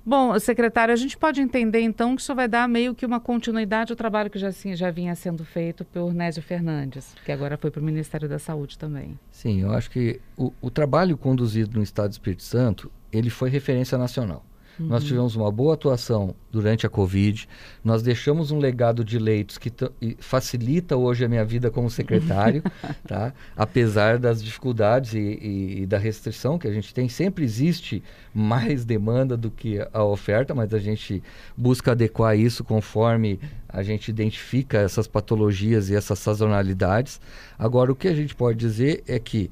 Bom, 0.06 0.38
secretário, 0.38 0.94
a 0.94 0.98
gente 0.98 1.18
pode 1.18 1.42
entender 1.42 1.80
então 1.80 2.16
que 2.16 2.22
isso 2.22 2.36
vai 2.36 2.48
dar 2.48 2.68
meio 2.68 2.94
que 2.94 3.06
uma 3.06 3.20
continuidade 3.20 3.92
ao 3.92 3.96
trabalho 3.96 4.30
que 4.30 4.38
já, 4.38 4.50
assim, 4.50 4.76
já 4.76 4.92
vinha 4.92 5.16
sendo 5.16 5.46
feito 5.46 5.86
por 5.86 6.14
Nésio 6.14 6.44
Fernandes, 6.44 7.16
que 7.26 7.32
agora 7.32 7.58
foi 7.58 7.72
para 7.72 7.82
o 7.82 7.84
Ministério 7.84 8.28
da 8.28 8.38
Saúde 8.38 8.78
também. 8.78 9.18
Sim, 9.32 9.62
eu 9.62 9.72
acho 9.72 9.90
que 9.90 10.20
o, 10.38 10.52
o 10.62 10.70
trabalho 10.70 11.18
conduzido 11.18 11.78
no 11.78 11.84
Estado 11.84 12.10
do 12.10 12.14
Espírito 12.14 12.44
Santo, 12.44 12.92
ele 13.12 13.30
foi 13.30 13.50
referência 13.50 13.98
nacional. 13.98 14.46
Uhum. 14.80 14.88
Nós 14.88 15.04
tivemos 15.04 15.36
uma 15.36 15.52
boa 15.52 15.76
atuação 15.76 16.36
durante 16.52 16.86
a 16.86 16.90
Covid. 16.90 17.48
Nós 17.84 18.02
deixamos 18.02 18.52
um 18.52 18.60
legado 18.60 19.04
de 19.04 19.20
leitos 19.20 19.58
que 19.58 19.72
facilita 20.20 20.98
hoje 20.98 21.24
a 21.24 21.30
minha 21.30 21.46
vida 21.46 21.70
como 21.70 21.90
secretário, 21.90 22.64
tá? 23.08 23.34
apesar 23.56 24.18
das 24.18 24.44
dificuldades 24.44 25.14
e, 25.14 25.20
e, 25.20 25.82
e, 25.82 25.86
da 25.86 25.98
restrição 25.98 26.58
que 26.58 26.68
a 26.68 26.74
gente 26.74 26.94
tem. 26.94 27.08
Sempre 27.08 27.44
existe 27.44 28.04
mais 28.34 28.84
demanda 28.84 29.38
do 29.38 29.52
que 29.52 29.80
a 29.94 30.04
oferta, 30.04 30.56
mas 30.56 30.74
a 30.74 30.80
gente 30.80 31.22
busca 31.56 31.92
adequar 31.92 32.38
isso 32.38 32.64
conforme 32.64 33.40
a 33.70 33.82
gente 33.82 34.10
identifica 34.10 34.78
essas 34.78 35.08
patologias 35.08 35.90
e 35.90 35.96
essas 35.96 36.20
sazonalidades. 36.20 37.20
Agora, 37.58 37.92
o 37.92 37.96
que 37.96 38.08
a 38.08 38.14
gente 38.14 38.36
pode 38.36 38.58
dizer 38.58 39.04
é 39.08 39.20
que 39.20 39.50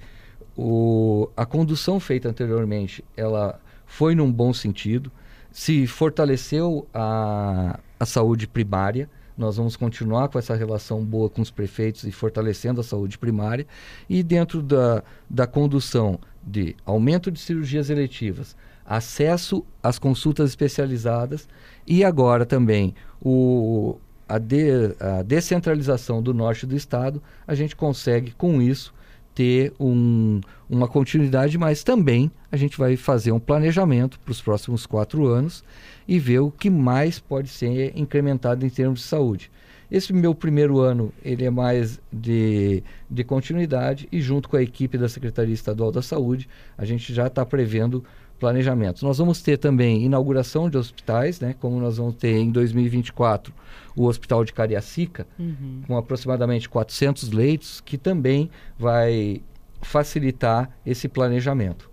o, 0.55 1.29
a 1.35 1.45
condução 1.45 1.99
feita 1.99 2.29
anteriormente, 2.29 3.03
ela 3.15 3.59
foi 3.91 4.15
num 4.15 4.31
bom 4.31 4.53
sentido, 4.53 5.11
se 5.51 5.85
fortaleceu 5.85 6.87
a, 6.93 7.77
a 7.99 8.05
saúde 8.05 8.47
primária. 8.47 9.09
Nós 9.37 9.57
vamos 9.57 9.75
continuar 9.75 10.29
com 10.29 10.39
essa 10.39 10.55
relação 10.55 11.03
boa 11.03 11.29
com 11.29 11.41
os 11.41 11.51
prefeitos 11.51 12.05
e 12.05 12.11
fortalecendo 12.11 12.79
a 12.79 12.85
saúde 12.85 13.17
primária. 13.17 13.67
E 14.09 14.23
dentro 14.23 14.61
da, 14.61 15.03
da 15.29 15.45
condução 15.45 16.17
de 16.41 16.73
aumento 16.85 17.29
de 17.29 17.37
cirurgias 17.37 17.89
eletivas, 17.89 18.55
acesso 18.85 19.65
às 19.83 19.99
consultas 19.99 20.51
especializadas 20.51 21.49
e 21.85 22.01
agora 22.01 22.45
também 22.45 22.95
o, 23.21 23.99
a, 24.27 24.37
de, 24.37 24.95
a 25.01 25.21
descentralização 25.21 26.23
do 26.23 26.33
norte 26.33 26.65
do 26.65 26.77
estado, 26.77 27.21
a 27.45 27.53
gente 27.53 27.75
consegue 27.75 28.31
com 28.31 28.61
isso 28.61 28.93
ter 29.33 29.73
um, 29.79 30.41
uma 30.69 30.87
continuidade, 30.87 31.57
mas 31.57 31.83
também 31.83 32.31
a 32.51 32.57
gente 32.57 32.77
vai 32.77 32.95
fazer 32.95 33.31
um 33.31 33.39
planejamento 33.39 34.19
para 34.19 34.31
os 34.31 34.41
próximos 34.41 34.85
quatro 34.85 35.27
anos 35.27 35.63
e 36.07 36.19
ver 36.19 36.39
o 36.39 36.51
que 36.51 36.69
mais 36.69 37.19
pode 37.19 37.49
ser 37.49 37.93
incrementado 37.97 38.65
em 38.65 38.69
termos 38.69 38.99
de 38.99 39.05
saúde. 39.05 39.51
Esse 39.89 40.13
meu 40.13 40.33
primeiro 40.33 40.79
ano 40.79 41.11
ele 41.23 41.43
é 41.43 41.49
mais 41.49 41.99
de, 42.11 42.81
de 43.09 43.23
continuidade 43.25 44.07
e 44.09 44.21
junto 44.21 44.47
com 44.47 44.55
a 44.55 44.61
equipe 44.61 44.97
da 44.97 45.09
Secretaria 45.09 45.53
Estadual 45.53 45.91
da 45.91 46.01
Saúde 46.01 46.47
a 46.77 46.85
gente 46.85 47.13
já 47.13 47.27
está 47.27 47.45
prevendo 47.45 48.03
planejamentos. 48.41 49.03
Nós 49.03 49.19
vamos 49.19 49.39
ter 49.41 49.57
também 49.57 50.03
inauguração 50.03 50.67
de 50.67 50.75
hospitais, 50.75 51.39
né, 51.39 51.55
como 51.59 51.79
nós 51.79 51.97
vamos 51.97 52.15
ter 52.15 52.35
em 52.37 52.51
2024 52.51 53.53
o 53.95 54.07
Hospital 54.07 54.43
de 54.43 54.51
Cariacica, 54.51 55.27
uhum. 55.37 55.83
com 55.85 55.95
aproximadamente 55.95 56.67
400 56.67 57.31
leitos, 57.31 57.81
que 57.81 57.97
também 57.97 58.49
vai 58.79 59.41
facilitar 59.81 60.71
esse 60.83 61.07
planejamento. 61.07 61.91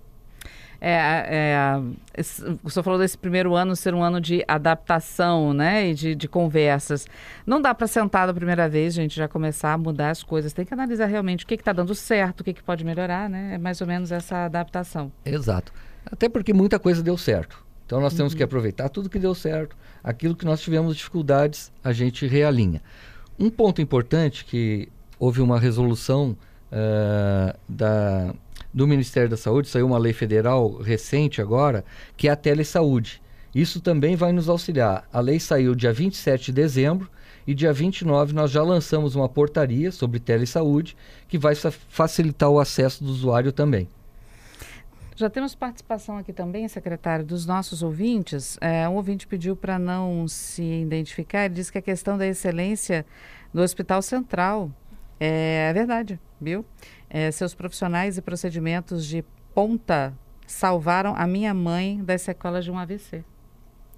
É, 0.80 0.94
é, 2.16 2.22
o 2.62 2.70
senhor 2.70 2.84
falou 2.84 2.98
desse 2.98 3.18
primeiro 3.18 3.54
ano 3.54 3.74
ser 3.74 3.94
um 3.94 4.02
ano 4.02 4.20
de 4.20 4.44
adaptação, 4.46 5.52
né? 5.52 5.88
E 5.88 5.94
de, 5.94 6.14
de 6.14 6.28
conversas. 6.28 7.06
Não 7.44 7.61
dá 7.61 7.74
para 7.74 7.88
sentar 7.88 8.28
da 8.28 8.32
primeira 8.32 8.68
vez, 8.68 8.94
gente, 8.94 9.16
já 9.16 9.26
começar 9.26 9.72
a 9.72 9.78
mudar 9.78 10.11
as 10.11 10.22
coisas. 10.22 10.52
Tem 10.52 10.64
que 10.64 10.72
analisar 10.72 11.06
realmente 11.06 11.44
o 11.44 11.48
que 11.48 11.54
está 11.54 11.72
dando 11.72 11.94
certo, 11.96 12.40
o 12.40 12.44
que, 12.44 12.54
que 12.54 12.62
pode 12.62 12.84
melhorar, 12.84 13.28
né? 13.28 13.54
É 13.54 13.58
mais 13.58 13.80
ou 13.80 13.88
menos 13.88 14.12
essa 14.12 14.44
adaptação. 14.44 15.11
Exato. 15.24 15.72
Até 16.11 16.29
porque 16.29 16.53
muita 16.53 16.79
coisa 16.79 17.03
deu 17.03 17.16
certo. 17.16 17.64
Então 17.87 18.01
nós 18.01 18.12
uhum. 18.12 18.18
temos 18.18 18.35
que 18.35 18.42
uhum. 18.42 18.47
aproveitar 18.47 18.88
tudo 18.88 19.09
que 19.09 19.18
deu 19.18 19.35
certo. 19.35 19.77
Aquilo 20.03 20.35
que 20.35 20.44
nós 20.44 20.61
tivemos 20.61 20.97
dificuldades, 20.97 21.73
a 21.83 21.92
gente 21.92 22.27
realinha. 22.27 22.83
Um 23.38 23.51
ponto 23.51 23.81
importante 23.81 24.44
que 24.44 24.88
houve 25.18 25.40
uma 25.40 25.59
resolução 25.59 26.37
uh, 26.73 27.59
da 27.68 28.35
do 28.73 28.87
Ministério 28.87 29.29
da 29.29 29.37
Saúde, 29.37 29.68
saiu 29.68 29.87
uma 29.87 29.99
lei 29.99 30.12
federal 30.12 30.77
recente 30.77 31.40
agora, 31.40 31.85
que 32.16 32.29
é 32.29 32.31
a 32.31 32.37
telesaúde. 32.37 33.21
Isso 33.55 33.81
também 33.81 34.14
vai 34.14 34.31
nos 34.31 34.49
auxiliar. 34.49 35.09
A 35.12 35.21
lei 35.21 35.40
saiu 35.40 35.75
dia 35.75 35.92
27 35.92 36.47
de 36.47 36.53
dezembro 36.53 37.11
e 37.47 37.55
dia 37.55 37.73
29 37.73 38.35
nós 38.35 38.51
já 38.51 38.62
lançamos 38.62 39.14
uma 39.14 39.29
portaria 39.29 39.90
sobre 39.90 40.21
telesaúde 40.21 40.97
que 41.27 41.38
vai 41.38 41.55
facilitar 41.88 42.51
o 42.51 42.61
acesso 42.61 43.03
do 43.03 43.11
usuário 43.11 43.53
também. 43.53 43.88
Já 45.18 45.28
temos 45.28 45.52
participação 45.52 46.16
aqui 46.16 46.33
também, 46.33 46.68
secretário, 46.68 47.24
dos 47.24 47.44
nossos 47.44 47.83
ouvintes. 47.83 48.57
É, 48.61 48.88
um 48.88 48.94
ouvinte 48.94 49.26
pediu 49.26 49.57
para 49.57 49.76
não 49.76 50.28
se 50.28 50.62
identificar, 50.62 51.44
ele 51.44 51.54
disse 51.54 51.72
que 51.72 51.78
a 51.78 51.83
questão 51.83 52.16
da 52.16 52.24
excelência 52.24 53.04
no 53.52 53.61
Hospital 53.61 54.00
Central 54.00 54.70
é, 55.18 55.70
é 55.70 55.72
verdade, 55.72 56.20
viu? 56.40 56.64
É, 57.11 57.33
seus 57.33 57.52
profissionais 57.52 58.16
e 58.16 58.22
procedimentos 58.22 59.04
de 59.04 59.24
ponta 59.52 60.14
salvaram 60.46 61.16
a 61.16 61.26
minha 61.26 61.52
mãe 61.52 62.00
das 62.00 62.22
sequelas 62.22 62.64
de 62.64 62.70
um 62.70 62.78
AVC. 62.78 63.24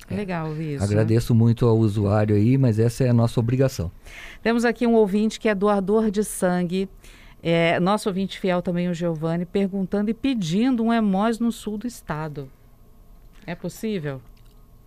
É, 0.09 0.15
Legal 0.15 0.49
ouvir 0.49 0.77
isso. 0.77 0.87
Né? 0.87 0.91
Agradeço 0.91 1.35
né? 1.35 1.39
muito 1.39 1.67
ao 1.67 1.77
usuário 1.77 2.35
aí, 2.35 2.57
mas 2.57 2.79
essa 2.79 3.05
é 3.05 3.11
a 3.11 3.13
nossa 3.13 3.39
obrigação. 3.39 3.93
Temos 4.43 4.65
aqui 4.65 4.87
um 4.87 4.95
ouvinte 4.95 5.39
que 5.39 5.51
é 5.51 5.55
doador 5.55 6.11
de 6.11 6.25
sangue. 6.25 6.89
É, 7.43 7.81
nosso 7.81 8.09
ouvinte 8.09 8.39
fiel 8.39 8.61
também, 8.61 8.89
o 8.89 8.95
Giovanni, 8.95 9.47
perguntando 9.47 10.11
e 10.11 10.15
pedindo 10.15 10.83
um 10.83 10.93
hemós 10.93 11.39
no 11.39 11.51
sul 11.51 11.79
do 11.79 11.87
estado. 11.87 12.49
É 13.47 13.55
possível? 13.55 14.21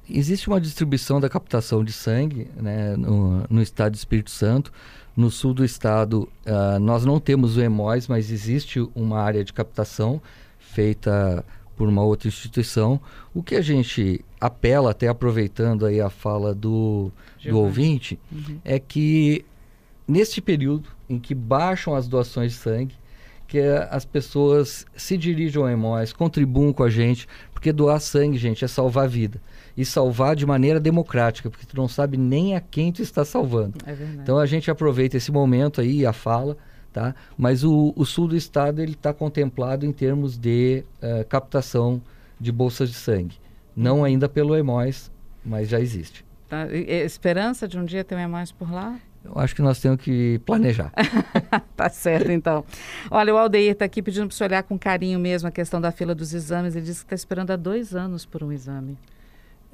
Existe 0.10 0.48
uma 0.48 0.60
distribuição 0.60 1.20
da 1.20 1.30
captação 1.30 1.84
de 1.84 1.92
sangue 1.92 2.48
né, 2.56 2.96
no, 2.96 3.46
no 3.50 3.62
estado 3.62 3.94
do 3.94 3.96
Espírito 3.96 4.32
Santo. 4.32 4.72
No 5.16 5.32
sul 5.32 5.54
do 5.54 5.63
estado, 5.63 6.30
uh, 6.46 6.80
nós 6.80 7.06
não 7.06 7.20
temos 7.20 7.56
o 7.56 7.62
EMOS, 7.62 8.08
mas 8.08 8.32
existe 8.32 8.80
uma 8.96 9.20
área 9.20 9.44
de 9.44 9.54
captação 9.54 10.22
feita 10.60 11.46
por 11.76 11.88
uma 11.88 12.04
outra 12.04 12.28
instituição. 12.28 13.00
O 13.34 13.42
que 13.42 13.56
a 13.56 13.62
gente 13.62 14.24
apela, 14.39 14.92
até 14.92 15.08
aproveitando 15.08 15.86
aí 15.86 16.02
a 16.02 16.10
fala 16.10 16.54
do, 16.54 17.12
do 17.44 17.58
ouvinte, 17.58 18.20
uhum. 18.32 18.60
é 18.63 18.80
que 18.80 19.46
neste 20.08 20.42
período 20.42 20.89
em 21.13 21.19
que 21.19 21.34
baixam 21.36 21.95
as 21.95 22.08
doações 22.08 22.54
de 22.54 22.58
sangue, 22.58 22.95
que 23.47 23.60
as 23.89 24.04
pessoas 24.04 24.86
se 24.95 25.17
dirijam 25.17 25.63
ao 25.63 25.69
EMOS, 25.69 26.12
contribuam 26.12 26.73
com 26.73 26.84
a 26.84 26.89
gente, 26.89 27.28
porque 27.54 27.71
doar 27.71 27.99
sangue, 27.99 28.38
gente, 28.38 28.65
é 28.65 28.67
salvar 28.67 29.08
vida 29.08 29.39
e 29.76 29.86
salvar 29.86 30.36
de 30.36 30.45
maneira 30.45 30.80
democrática, 30.80 31.49
porque 31.49 31.65
tu 31.65 31.76
não 31.76 31.88
sabe 31.88 32.17
nem 32.17 32.56
a 32.56 32.62
quem 32.62 32.91
tu 32.91 33.02
está 33.02 33.26
salvando. 33.26 33.78
É 33.86 33.95
então 34.21 34.38
a 34.38 34.45
gente 34.45 34.69
aproveita 34.69 35.17
esse 35.17 35.32
momento 35.32 35.82
aí, 35.82 36.06
a 36.06 36.13
fala, 36.13 36.58
tá? 36.91 37.15
Mas 37.38 37.63
o, 37.63 37.93
o 37.95 38.06
sul 38.06 38.28
do 38.28 38.36
estado 38.36 38.82
ele 38.82 38.93
está 38.93 39.13
contemplado 39.13 39.86
em 39.86 39.91
termos 39.91 40.38
de 40.38 40.84
uh, 41.02 41.26
captação 41.28 42.02
de 42.39 42.52
bolsas 42.52 42.89
de 42.89 42.95
sangue, 42.95 43.38
não 43.76 44.04
ainda 44.04 44.30
pelo 44.30 44.56
EMOS, 44.56 45.12
mas 45.43 45.69
já 45.69 45.80
existe. 45.80 46.26
Tá. 46.47 46.67
Esperança 46.71 47.67
de 47.67 47.80
um 47.80 47.86
dia 47.86 48.04
ter 48.04 48.15
um 48.15 48.19
EMOS 48.19 48.52
por 48.52 48.71
lá? 48.71 48.99
Eu 49.24 49.34
acho 49.36 49.56
que 49.56 49.62
nós 49.62 49.80
temos 49.80 50.02
que 50.02 50.40
planejar. 50.46 50.92
tá 51.76 51.90
certo, 51.90 52.32
então. 52.32 52.66
Olha, 53.10 53.34
o 53.34 53.38
Aldeir 53.38 53.72
está 53.72 53.86
aqui 53.86 54.02
pedindo 54.02 54.28
para 54.28 54.36
você 54.36 54.44
olhar 54.44 54.64
com 54.64 54.78
carinho 54.78 55.20
mesmo 55.20 55.48
a 55.48 55.52
questão 55.52 55.80
da 55.80 55.92
fila 55.92 56.14
dos 56.14 56.34
exames. 56.34 56.76
Ele 56.76 56.86
disse 56.86 57.00
que 57.00 57.06
está 57.06 57.16
esperando 57.16 57.52
há 57.52 57.56
dois 57.56 57.96
anos 57.96 58.26
por 58.26 58.44
um 58.44 58.52
exame. 58.52 58.98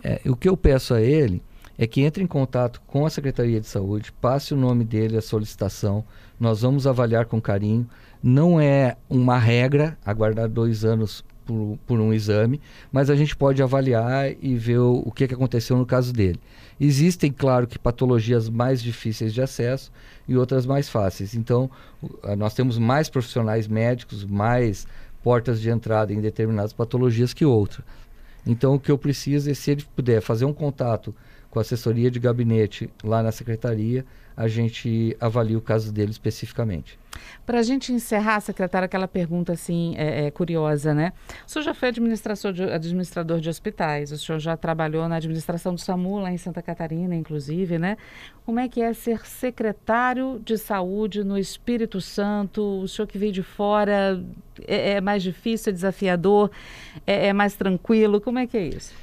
É, 0.03 0.21
o 0.25 0.35
que 0.35 0.47
eu 0.47 0.55
peço 0.55 0.93
a 0.93 1.01
ele 1.01 1.41
é 1.77 1.87
que 1.87 2.01
entre 2.01 2.21
em 2.21 2.27
contato 2.27 2.81
com 2.85 3.05
a 3.05 3.09
Secretaria 3.09 3.59
de 3.59 3.67
Saúde, 3.67 4.11
passe 4.11 4.53
o 4.53 4.57
nome 4.57 4.83
dele, 4.83 5.17
a 5.17 5.21
solicitação, 5.21 6.03
nós 6.37 6.61
vamos 6.61 6.85
avaliar 6.85 7.25
com 7.25 7.41
carinho. 7.41 7.89
Não 8.21 8.59
é 8.59 8.97
uma 9.09 9.37
regra 9.37 9.97
aguardar 10.05 10.49
dois 10.49 10.83
anos 10.83 11.23
por, 11.49 11.79
por 11.87 11.99
um 11.99 12.13
exame, 12.13 12.61
mas 12.91 13.09
a 13.09 13.15
gente 13.15 13.35
pode 13.35 13.63
avaliar 13.63 14.31
e 14.39 14.55
ver 14.55 14.77
o, 14.77 15.01
o 15.03 15.11
que, 15.11 15.27
que 15.27 15.33
aconteceu 15.33 15.75
no 15.75 15.85
caso 15.85 16.13
dele. 16.13 16.39
Existem, 16.79 17.31
claro, 17.31 17.65
que 17.65 17.79
patologias 17.79 18.47
mais 18.47 18.83
difíceis 18.83 19.33
de 19.33 19.41
acesso 19.41 19.91
e 20.27 20.37
outras 20.37 20.67
mais 20.67 20.87
fáceis. 20.87 21.33
Então, 21.33 21.69
nós 22.37 22.53
temos 22.53 22.77
mais 22.77 23.09
profissionais 23.09 23.67
médicos, 23.67 24.23
mais 24.23 24.85
portas 25.23 25.59
de 25.59 25.71
entrada 25.71 26.13
em 26.13 26.21
determinadas 26.21 26.71
patologias 26.71 27.33
que 27.33 27.43
outras. 27.43 27.83
Então, 28.45 28.75
o 28.75 28.79
que 28.79 28.91
eu 28.91 28.97
preciso 28.97 29.49
é, 29.49 29.53
se 29.55 29.71
ele 29.71 29.83
puder 29.95 30.21
fazer 30.21 30.45
um 30.45 30.53
contato 30.53 31.15
com 31.49 31.59
assessoria 31.59 32.11
de 32.11 32.19
gabinete 32.19 32.89
lá 33.03 33.23
na 33.23 33.31
secretaria, 33.31 34.05
a 34.39 34.47
gente 34.47 35.17
avalia 35.19 35.57
o 35.57 35.61
caso 35.61 35.91
dele 35.91 36.11
especificamente. 36.11 36.97
Para 37.45 37.59
a 37.59 37.61
gente 37.61 37.91
encerrar, 37.91 38.39
secretário, 38.39 38.85
aquela 38.85 39.07
pergunta 39.07 39.51
assim 39.51 39.95
é, 39.97 40.27
é, 40.27 40.31
curiosa, 40.31 40.93
né? 40.93 41.11
O 41.45 41.51
senhor 41.51 41.63
já 41.63 41.73
foi 41.73 41.89
administrador 41.89 42.53
de, 42.53 42.63
administrador 42.63 43.41
de 43.41 43.49
hospitais, 43.49 44.13
o 44.13 44.17
senhor 44.17 44.39
já 44.39 44.55
trabalhou 44.55 45.09
na 45.09 45.17
administração 45.17 45.73
do 45.73 45.81
SAMU 45.81 46.19
lá 46.19 46.31
em 46.31 46.37
Santa 46.37 46.61
Catarina, 46.61 47.15
inclusive, 47.15 47.77
né? 47.77 47.97
Como 48.45 48.61
é 48.61 48.69
que 48.69 48.81
é 48.81 48.93
ser 48.93 49.25
secretário 49.25 50.41
de 50.45 50.57
saúde 50.57 51.23
no 51.23 51.37
Espírito 51.37 51.99
Santo? 51.99 52.61
O 52.61 52.87
senhor 52.87 53.07
que 53.07 53.17
veio 53.17 53.33
de 53.33 53.43
fora, 53.43 54.23
é, 54.65 54.91
é 54.91 55.01
mais 55.01 55.21
difícil, 55.21 55.71
é 55.71 55.73
desafiador, 55.73 56.49
é, 57.05 57.27
é, 57.27 57.33
mais 57.33 57.55
tranquilo? 57.55 58.21
Como 58.21 58.39
é 58.39 58.47
que 58.47 58.55
é 58.55 58.67
isso? 58.67 58.93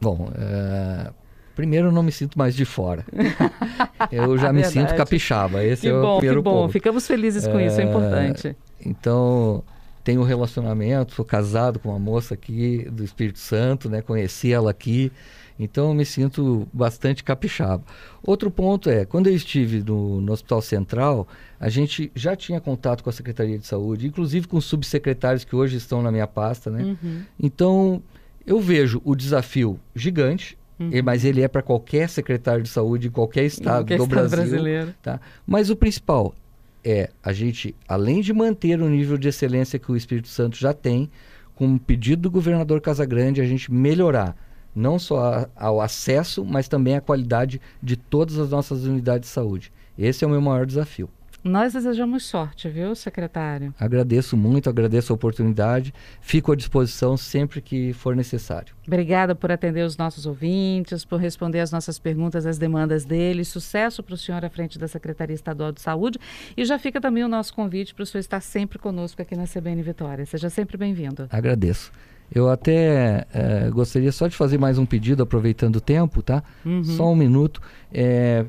Bom, 0.00 0.30
é, 0.34 1.12
Primeiro, 1.60 1.88
eu 1.88 1.92
não 1.92 2.02
me 2.02 2.10
sinto 2.10 2.38
mais 2.38 2.56
de 2.56 2.64
fora. 2.64 3.04
eu 4.10 4.38
já 4.38 4.50
me 4.50 4.64
sinto 4.64 4.94
capixaba. 4.94 5.62
Esse 5.62 5.82
que 5.82 5.88
é 5.88 5.92
bom, 5.92 6.14
o 6.14 6.16
primeiro 6.16 6.40
que 6.40 6.44
bom. 6.44 6.62
Ponto. 6.62 6.72
Ficamos 6.72 7.06
felizes 7.06 7.46
com 7.46 7.58
é, 7.58 7.66
isso, 7.66 7.78
é 7.78 7.84
importante. 7.84 8.56
Então, 8.84 9.62
tenho 10.02 10.22
um 10.22 10.24
relacionamento, 10.24 11.14
sou 11.14 11.24
casado 11.24 11.78
com 11.78 11.90
uma 11.90 11.98
moça 11.98 12.32
aqui 12.32 12.88
do 12.90 13.04
Espírito 13.04 13.38
Santo, 13.38 13.90
né? 13.90 14.00
Conheci 14.00 14.50
ela 14.50 14.70
aqui. 14.70 15.12
Então, 15.58 15.88
eu 15.88 15.94
me 15.94 16.06
sinto 16.06 16.66
bastante 16.72 17.22
capixaba. 17.22 17.84
Outro 18.22 18.50
ponto 18.50 18.88
é, 18.88 19.04
quando 19.04 19.26
eu 19.26 19.34
estive 19.34 19.82
no, 19.82 20.18
no 20.22 20.32
Hospital 20.32 20.62
Central, 20.62 21.28
a 21.60 21.68
gente 21.68 22.10
já 22.14 22.34
tinha 22.34 22.58
contato 22.58 23.04
com 23.04 23.10
a 23.10 23.12
Secretaria 23.12 23.58
de 23.58 23.66
Saúde, 23.66 24.06
inclusive 24.06 24.48
com 24.48 24.56
os 24.56 24.64
subsecretários 24.64 25.44
que 25.44 25.54
hoje 25.54 25.76
estão 25.76 26.00
na 26.00 26.10
minha 26.10 26.26
pasta, 26.26 26.70
né? 26.70 26.96
Uhum. 27.02 27.22
Então, 27.38 28.02
eu 28.46 28.58
vejo 28.58 29.02
o 29.04 29.14
desafio 29.14 29.78
gigante, 29.94 30.56
Uhum. 30.80 30.90
mas 31.04 31.26
ele 31.26 31.42
é 31.42 31.48
para 31.48 31.60
qualquer 31.60 32.08
secretário 32.08 32.62
de 32.62 32.70
saúde 32.70 33.08
em 33.08 33.10
qualquer 33.10 33.44
estado 33.44 33.80
qualquer 33.80 33.98
do 33.98 34.04
estado 34.04 34.30
Brasil. 34.30 34.50
Brasileiro. 34.50 34.94
Tá? 35.02 35.20
Mas 35.46 35.68
o 35.68 35.76
principal 35.76 36.34
é 36.82 37.10
a 37.22 37.32
gente, 37.34 37.74
além 37.86 38.22
de 38.22 38.32
manter 38.32 38.80
o 38.80 38.88
nível 38.88 39.18
de 39.18 39.28
excelência 39.28 39.78
que 39.78 39.92
o 39.92 39.96
Espírito 39.96 40.28
Santo 40.28 40.56
já 40.56 40.72
tem, 40.72 41.10
com 41.54 41.74
o 41.74 41.78
pedido 41.78 42.22
do 42.22 42.30
governador 42.30 42.80
Casagrande, 42.80 43.42
a 43.42 43.44
gente 43.44 43.70
melhorar 43.70 44.34
não 44.74 44.98
só 44.98 45.34
a, 45.34 45.48
ao 45.54 45.80
acesso, 45.80 46.44
mas 46.44 46.68
também 46.68 46.96
a 46.96 47.00
qualidade 47.00 47.60
de 47.82 47.96
todas 47.96 48.38
as 48.38 48.50
nossas 48.50 48.84
unidades 48.84 49.28
de 49.28 49.34
saúde. 49.34 49.72
Esse 49.98 50.24
é 50.24 50.26
o 50.26 50.30
meu 50.30 50.40
maior 50.40 50.64
desafio. 50.64 51.10
Nós 51.42 51.72
desejamos 51.72 52.24
sorte, 52.24 52.68
viu, 52.68 52.94
secretário? 52.94 53.74
Agradeço 53.80 54.36
muito, 54.36 54.68
agradeço 54.68 55.12
a 55.12 55.14
oportunidade. 55.14 55.94
Fico 56.20 56.52
à 56.52 56.56
disposição 56.56 57.16
sempre 57.16 57.62
que 57.62 57.92
for 57.94 58.14
necessário. 58.14 58.74
Obrigada 58.86 59.34
por 59.34 59.50
atender 59.50 59.84
os 59.84 59.96
nossos 59.96 60.26
ouvintes, 60.26 61.04
por 61.04 61.18
responder 61.18 61.60
as 61.60 61.72
nossas 61.72 61.98
perguntas, 61.98 62.44
as 62.44 62.58
demandas 62.58 63.04
deles. 63.04 63.48
Sucesso 63.48 64.02
para 64.02 64.14
o 64.14 64.18
senhor 64.18 64.44
à 64.44 64.50
frente 64.50 64.78
da 64.78 64.86
Secretaria 64.86 65.34
Estadual 65.34 65.72
de 65.72 65.80
Saúde. 65.80 66.18
E 66.56 66.64
já 66.64 66.78
fica 66.78 67.00
também 67.00 67.24
o 67.24 67.28
nosso 67.28 67.54
convite 67.54 67.94
para 67.94 68.02
o 68.02 68.06
senhor 68.06 68.20
estar 68.20 68.40
sempre 68.40 68.78
conosco 68.78 69.22
aqui 69.22 69.34
na 69.34 69.44
CBN 69.44 69.82
Vitória. 69.82 70.26
Seja 70.26 70.50
sempre 70.50 70.76
bem-vindo. 70.76 71.26
Agradeço. 71.30 71.90
Eu 72.32 72.48
até 72.48 73.26
é, 73.34 73.70
gostaria 73.70 74.12
só 74.12 74.28
de 74.28 74.36
fazer 74.36 74.56
mais 74.56 74.78
um 74.78 74.86
pedido, 74.86 75.22
aproveitando 75.22 75.76
o 75.76 75.80
tempo, 75.80 76.22
tá? 76.22 76.44
Uhum. 76.64 76.84
Só 76.84 77.10
um 77.10 77.16
minuto. 77.16 77.60
É, 77.92 78.46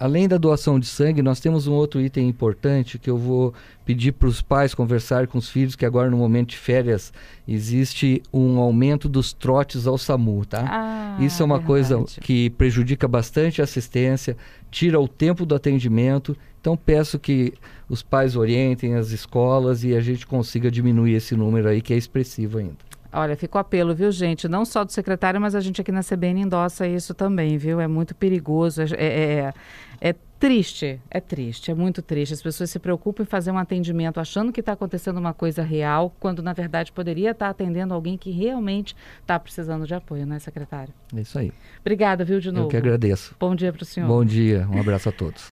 além 0.00 0.26
da 0.26 0.38
doação 0.38 0.80
de 0.80 0.86
sangue, 0.86 1.20
nós 1.20 1.38
temos 1.38 1.66
um 1.66 1.74
outro 1.74 2.00
item 2.00 2.26
importante 2.26 2.98
que 2.98 3.10
eu 3.10 3.18
vou 3.18 3.52
pedir 3.84 4.12
para 4.12 4.28
os 4.28 4.40
pais 4.40 4.74
conversar 4.74 5.26
com 5.26 5.36
os 5.36 5.50
filhos, 5.50 5.76
que 5.76 5.84
agora 5.84 6.10
no 6.10 6.16
momento 6.16 6.50
de 6.50 6.56
férias 6.56 7.12
existe 7.46 8.22
um 8.32 8.58
aumento 8.58 9.08
dos 9.08 9.32
trotes 9.34 9.86
ao 9.86 9.98
SAMU, 9.98 10.46
tá? 10.46 10.64
Ah, 10.66 11.16
Isso 11.22 11.42
é 11.42 11.44
uma 11.44 11.58
verdade. 11.58 11.88
coisa 11.90 12.20
que 12.22 12.48
prejudica 12.50 13.06
bastante 13.06 13.60
a 13.60 13.64
assistência, 13.64 14.36
tira 14.70 14.98
o 14.98 15.06
tempo 15.06 15.44
do 15.44 15.54
atendimento. 15.54 16.34
Então 16.60 16.76
peço 16.76 17.18
que 17.18 17.52
os 17.88 18.02
pais 18.02 18.36
orientem 18.36 18.94
as 18.94 19.10
escolas 19.10 19.84
e 19.84 19.94
a 19.94 20.00
gente 20.00 20.26
consiga 20.26 20.70
diminuir 20.70 21.14
esse 21.14 21.36
número 21.36 21.68
aí 21.68 21.82
que 21.82 21.92
é 21.92 21.96
expressivo 21.96 22.58
ainda. 22.58 22.89
Olha, 23.12 23.36
fica 23.36 23.58
o 23.58 23.60
apelo, 23.60 23.94
viu, 23.94 24.12
gente? 24.12 24.48
Não 24.48 24.64
só 24.64 24.84
do 24.84 24.92
secretário, 24.92 25.40
mas 25.40 25.54
a 25.54 25.60
gente 25.60 25.80
aqui 25.80 25.90
na 25.90 26.02
CBN 26.02 26.42
endossa 26.42 26.86
isso 26.86 27.12
também, 27.12 27.58
viu? 27.58 27.80
É 27.80 27.88
muito 27.88 28.14
perigoso, 28.14 28.82
é, 28.82 28.86
é, 28.98 29.54
é 30.00 30.14
triste, 30.38 30.98
é 31.10 31.20
triste, 31.20 31.70
é 31.70 31.74
muito 31.74 32.00
triste. 32.00 32.32
As 32.32 32.40
pessoas 32.40 32.70
se 32.70 32.78
preocupam 32.78 33.24
em 33.24 33.26
fazer 33.26 33.50
um 33.50 33.58
atendimento 33.58 34.18
achando 34.18 34.52
que 34.52 34.60
está 34.60 34.72
acontecendo 34.72 35.18
uma 35.18 35.34
coisa 35.34 35.62
real, 35.62 36.14
quando 36.18 36.42
na 36.42 36.52
verdade 36.52 36.92
poderia 36.92 37.32
estar 37.32 37.46
tá 37.46 37.50
atendendo 37.50 37.92
alguém 37.92 38.16
que 38.16 38.30
realmente 38.30 38.96
está 39.20 39.38
precisando 39.38 39.86
de 39.86 39.94
apoio, 39.94 40.24
né, 40.24 40.38
secretário? 40.38 40.94
É 41.14 41.20
isso 41.20 41.38
aí. 41.38 41.52
Obrigada, 41.80 42.24
viu, 42.24 42.40
de 42.40 42.50
novo. 42.50 42.66
Eu 42.66 42.70
que 42.70 42.76
agradeço. 42.76 43.34
Bom 43.38 43.54
dia 43.54 43.72
para 43.72 43.82
o 43.82 43.86
senhor. 43.86 44.06
Bom 44.06 44.24
dia, 44.24 44.66
um 44.72 44.80
abraço 44.80 45.08
a 45.08 45.12
todos. 45.12 45.48